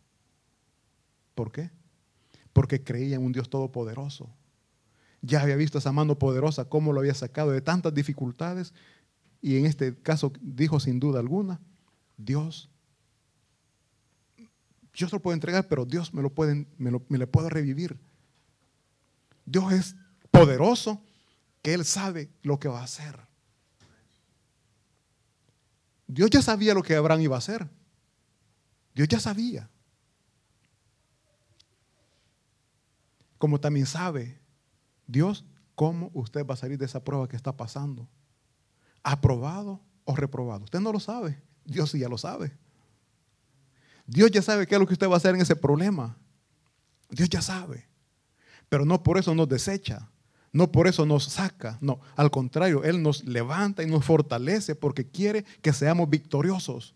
[1.34, 1.70] ¿Por qué?
[2.52, 4.28] Porque creía en un Dios todopoderoso.
[5.20, 8.74] Ya había visto esa mano poderosa, cómo lo había sacado de tantas dificultades.
[9.40, 11.60] Y en este caso dijo sin duda alguna,
[12.16, 12.68] Dios,
[14.94, 17.98] yo se lo puedo entregar, pero Dios me lo puede, me, me le puedo revivir.
[19.46, 19.96] Dios es
[20.30, 21.02] poderoso
[21.62, 23.18] que Él sabe lo que va a hacer.
[26.06, 27.68] Dios ya sabía lo que Abraham iba a hacer.
[28.94, 29.70] Dios ya sabía.
[33.42, 34.38] Como también sabe
[35.04, 38.08] Dios cómo usted va a salir de esa prueba que está pasando.
[39.02, 40.62] ¿Aprobado o reprobado?
[40.62, 41.42] Usted no lo sabe.
[41.64, 42.56] Dios sí ya lo sabe.
[44.06, 46.16] Dios ya sabe qué es lo que usted va a hacer en ese problema.
[47.10, 47.88] Dios ya sabe.
[48.68, 50.08] Pero no por eso nos desecha.
[50.52, 55.10] No por eso nos saca, no, al contrario, Él nos levanta y nos fortalece porque
[55.10, 56.94] quiere que seamos victoriosos.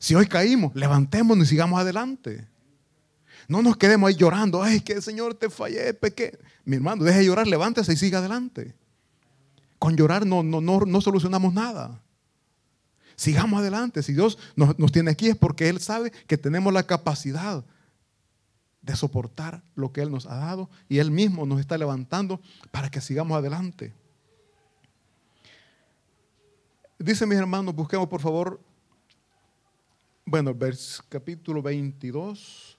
[0.00, 2.48] Si hoy caímos, levantémonos y sigamos adelante.
[3.48, 6.38] No nos quedemos ahí llorando, ay, que Señor te fallé, pequé.
[6.64, 8.74] Mi hermano, deje de llorar, levántese y siga adelante.
[9.78, 12.00] Con llorar no, no, no, solucionamos nada.
[13.14, 14.02] Sigamos adelante.
[14.02, 17.64] Si Dios nos, nos tiene aquí es porque Él sabe que tenemos la capacidad
[18.82, 22.40] de soportar lo que Él nos ha dado y Él mismo nos está levantando
[22.70, 23.94] para que sigamos adelante.
[26.98, 28.60] Dice mis hermanos, busquemos por favor,
[30.24, 32.75] bueno, vers, capítulo 22.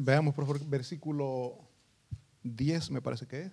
[0.00, 1.58] Veamos por favor, versículo
[2.42, 3.52] 10 me parece que es.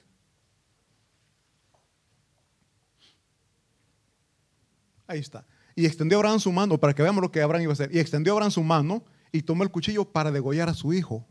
[5.07, 5.45] Ahí está.
[5.75, 7.93] Y extendió Abraham su mano para que veamos lo que Abraham iba a hacer.
[7.93, 11.27] Y extendió Abraham su mano y tomó el cuchillo para degollar a su hijo.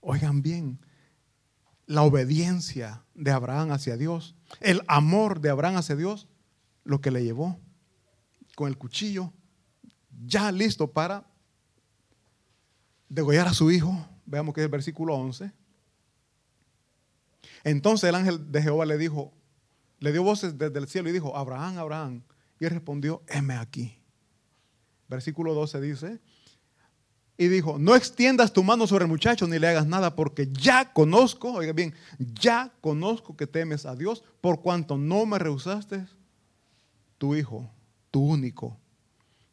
[0.00, 0.78] Oigan bien,
[1.86, 6.28] la obediencia de Abraham hacia Dios, el amor de Abraham hacia Dios,
[6.84, 7.58] lo que le llevó
[8.54, 9.32] con el cuchillo,
[10.24, 11.26] ya listo para
[13.08, 14.08] degollar a su hijo.
[14.26, 15.52] Veamos que es el versículo 11.
[17.64, 19.32] Entonces el ángel de Jehová le dijo,
[20.00, 22.22] le dio voces desde el cielo y dijo, Abraham, Abraham.
[22.58, 23.98] Y él respondió, heme aquí.
[25.08, 26.20] Versículo 12 dice,
[27.36, 30.92] y dijo, no extiendas tu mano sobre el muchacho ni le hagas nada porque ya
[30.92, 36.06] conozco, oiga bien, ya conozco que temes a Dios por cuanto no me rehusaste
[37.18, 37.68] tu hijo,
[38.10, 38.78] tu único.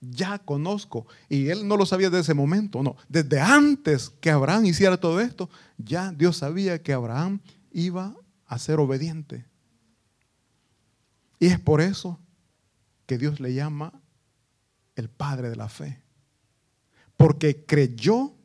[0.01, 1.05] Ya conozco.
[1.29, 2.97] Y él no lo sabía desde ese momento, no.
[3.07, 7.39] Desde antes que Abraham hiciera todo esto, ya Dios sabía que Abraham
[7.71, 8.15] iba
[8.47, 9.45] a ser obediente.
[11.39, 12.19] Y es por eso
[13.05, 14.01] que Dios le llama
[14.95, 16.01] el Padre de la fe.
[17.15, 18.35] Porque creyó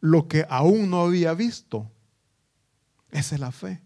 [0.00, 1.90] lo que aún no había visto.
[3.10, 3.82] Esa es la fe.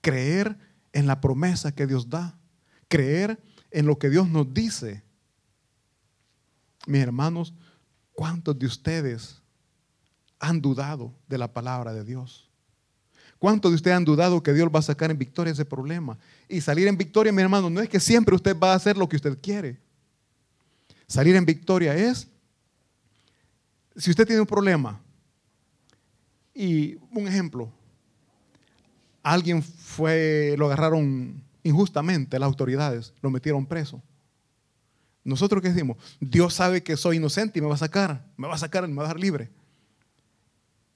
[0.00, 0.58] Creer
[0.92, 2.36] en la promesa que Dios da.
[2.88, 5.03] Creer en lo que Dios nos dice.
[6.86, 7.54] Mis hermanos,
[8.12, 9.40] ¿cuántos de ustedes
[10.38, 12.50] han dudado de la palabra de Dios?
[13.38, 16.18] ¿Cuántos de ustedes han dudado que Dios va a sacar en victoria ese problema?
[16.48, 19.08] Y salir en victoria, mi hermano, no es que siempre usted va a hacer lo
[19.08, 19.78] que usted quiere.
[21.06, 22.28] Salir en victoria es,
[23.96, 25.00] si usted tiene un problema,
[26.54, 27.70] y un ejemplo,
[29.22, 34.00] alguien fue, lo agarraron injustamente las autoridades, lo metieron preso.
[35.24, 38.54] Nosotros qué decimos, Dios sabe que soy inocente y me va a sacar, me va
[38.54, 39.50] a sacar, me va a dejar libre.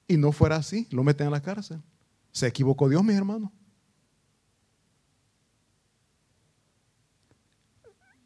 [0.07, 1.83] Y no fuera así, lo meten a la cárcel.
[2.31, 3.51] ¿Se equivocó Dios, mis hermanos?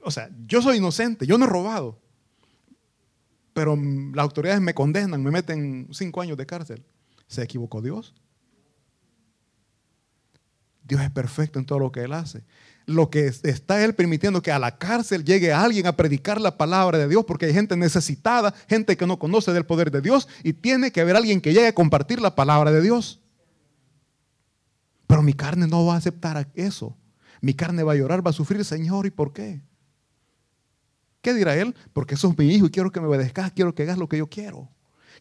[0.01, 2.01] O sea, yo soy inocente, yo no he robado.
[3.53, 6.85] Pero las autoridades me condenan, me meten cinco años de cárcel.
[7.29, 8.15] ¿Se equivocó Dios?
[10.85, 12.45] Dios es perfecto en todo lo que Él hace.
[12.87, 16.99] Lo que está Él permitiendo que a la cárcel llegue alguien a predicar la palabra
[16.99, 20.53] de Dios, porque hay gente necesitada, gente que no conoce del poder de Dios, y
[20.53, 23.21] tiene que haber alguien que llegue a compartir la palabra de Dios.
[25.07, 26.97] Pero mi carne no va a aceptar eso.
[27.41, 29.63] Mi carne va a llorar, va a sufrir, Señor, ¿y por qué?
[31.21, 31.75] ¿Qué dirá él?
[31.93, 34.19] Porque eso es mi hijo y quiero que me obedezcas, quiero que hagas lo que
[34.19, 34.69] yo quiero.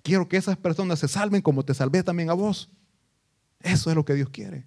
[0.01, 2.69] Quiero que esas personas se salven como te salvé también a vos.
[3.59, 4.65] Eso es lo que Dios quiere.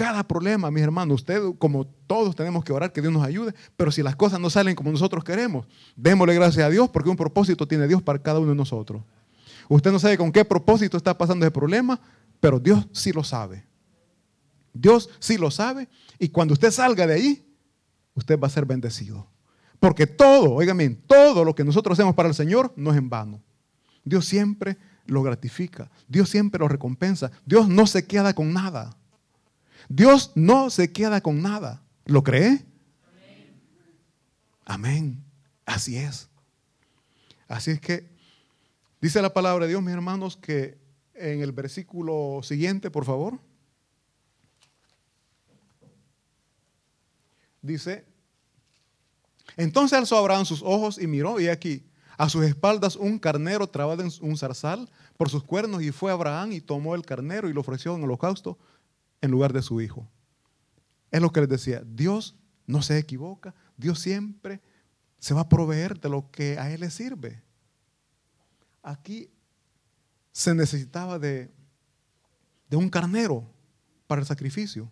[0.00, 3.92] Cada problema, mis hermanos, usted como todos tenemos que orar que Dios nos ayude, pero
[3.92, 7.68] si las cosas no salen como nosotros queremos, démosle gracias a Dios porque un propósito
[7.68, 9.02] tiene Dios para cada uno de nosotros.
[9.68, 12.00] Usted no sabe con qué propósito está pasando ese problema,
[12.40, 13.66] pero Dios sí lo sabe.
[14.72, 15.86] Dios sí lo sabe.
[16.18, 17.54] Y cuando usted salga de ahí,
[18.14, 19.26] usted va a ser bendecido.
[19.78, 23.42] Porque todo, oigan todo lo que nosotros hacemos para el Señor no es en vano.
[24.02, 25.90] Dios siempre lo gratifica.
[26.08, 27.30] Dios siempre lo recompensa.
[27.44, 28.96] Dios no se queda con nada.
[29.90, 31.82] Dios no se queda con nada.
[32.04, 32.64] ¿Lo cree?
[34.64, 35.20] Amén.
[35.66, 36.28] Así es.
[37.48, 38.08] Así es que
[39.00, 40.78] dice la palabra de Dios, mis hermanos, que
[41.14, 43.40] en el versículo siguiente, por favor.
[47.60, 48.06] Dice,
[49.56, 51.84] entonces alzó Abraham sus ojos y miró, y aquí,
[52.16, 56.52] a sus espaldas un carnero trabado en un zarzal por sus cuernos, y fue Abraham
[56.52, 58.56] y tomó el carnero y lo ofreció en holocausto
[59.20, 60.08] en lugar de su hijo.
[61.10, 64.60] Es lo que les decía, Dios no se equivoca, Dios siempre
[65.18, 67.42] se va a proveer de lo que a Él le sirve.
[68.82, 69.30] Aquí
[70.32, 71.50] se necesitaba de,
[72.68, 73.50] de un carnero
[74.06, 74.90] para el sacrificio.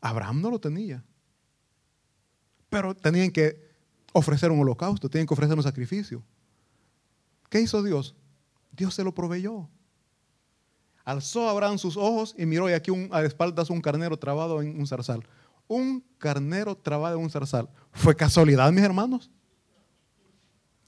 [0.00, 1.04] Abraham no lo tenía.
[2.68, 3.72] Pero tenían que
[4.12, 6.22] ofrecer un holocausto, tenían que ofrecer un sacrificio.
[7.48, 8.14] ¿Qué hizo Dios?
[8.72, 9.68] Dios se lo proveyó.
[11.04, 14.78] Alzó Abraham sus ojos y miró y aquí un, a espaldas un carnero trabado en
[14.78, 15.26] un zarzal.
[15.66, 17.68] Un carnero trabado en un zarzal.
[17.92, 19.30] ¿Fue casualidad, mis hermanos?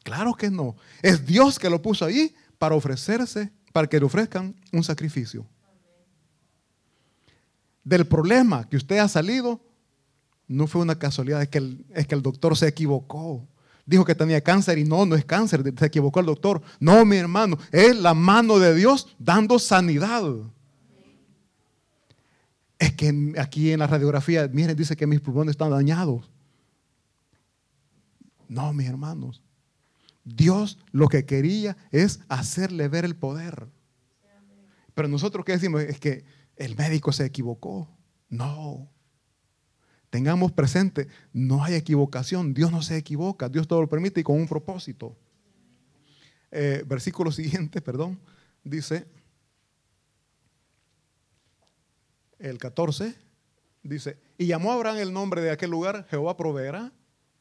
[0.04, 0.76] Claro que no.
[1.02, 5.46] Es Dios que lo puso ahí para ofrecerse, para que le ofrezcan un sacrificio.
[7.82, 9.60] Del problema que usted ha salido,
[10.46, 13.48] no fue una casualidad, es que es que el doctor se equivocó.
[13.87, 16.62] Dijo que tenía cáncer y no, no es cáncer, se equivocó el doctor.
[16.80, 20.22] No, mi hermano, es la mano de Dios dando sanidad.
[22.78, 26.30] Es que aquí en la radiografía, miren, dice que mis pulmones están dañados.
[28.49, 29.43] No, mis hermanos,
[30.24, 33.68] Dios lo que quería es hacerle ver el poder.
[34.95, 36.24] Pero nosotros qué decimos es que
[36.57, 37.89] el médico se equivocó.
[38.28, 38.89] No.
[40.14, 42.54] Tengamos presente, no hay equivocación.
[42.54, 43.48] Dios no se equivoca.
[43.48, 45.16] Dios todo lo permite y con un propósito.
[46.52, 48.20] Eh, versículo siguiente, perdón,
[48.62, 49.08] dice,
[52.38, 53.12] el 14,
[53.82, 56.92] dice, y llamó Abraham el nombre de aquel lugar, Jehová proveerá.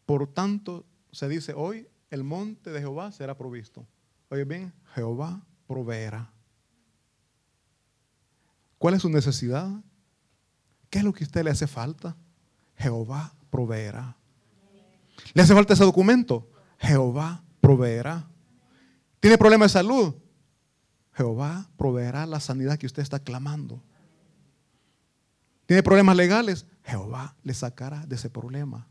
[0.08, 3.86] Por tanto, se dice hoy, el monte de Jehová será provisto.
[4.30, 6.34] Oye bien, Jehová proveerá.
[8.80, 9.70] ¿Cuál es su necesidad?
[10.90, 12.18] ¿Qué es lo que a usted le hace falta?
[12.76, 14.18] Jehová proveerá.
[15.34, 16.50] ¿Le hace falta ese documento?
[16.80, 18.28] Jehová proveerá.
[19.20, 20.16] ¿Tiene problemas de salud?
[21.14, 23.82] Jehová proveerá la sanidad que usted está clamando.
[25.66, 26.66] ¿Tiene problemas legales?
[26.84, 28.88] Jehová le sacará de ese problema.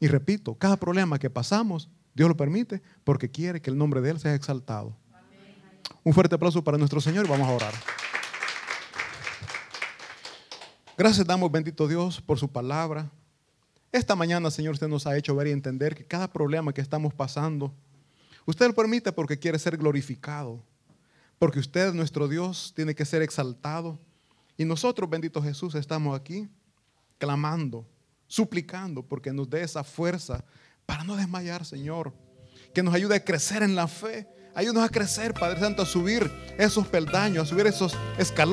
[0.00, 4.10] Y repito, cada problema que pasamos, Dios lo permite porque quiere que el nombre de
[4.10, 4.96] Él sea exaltado.
[6.02, 7.74] Un fuerte aplauso para nuestro Señor y vamos a orar.
[10.96, 13.10] Gracias damos, bendito Dios, por su palabra.
[13.90, 17.12] Esta mañana, Señor, usted nos ha hecho ver y entender que cada problema que estamos
[17.12, 17.74] pasando,
[18.46, 20.62] usted lo permite porque quiere ser glorificado,
[21.38, 23.98] porque usted, nuestro Dios, tiene que ser exaltado.
[24.56, 26.48] Y nosotros, bendito Jesús, estamos aquí
[27.18, 27.84] clamando
[28.28, 30.44] suplicando porque nos dé esa fuerza
[30.86, 32.12] para no desmayar, Señor.
[32.72, 34.28] Que nos ayude a crecer en la fe.
[34.54, 38.34] Ayúdanos a crecer, Padre Santo, a subir esos peldaños, a subir esos escalones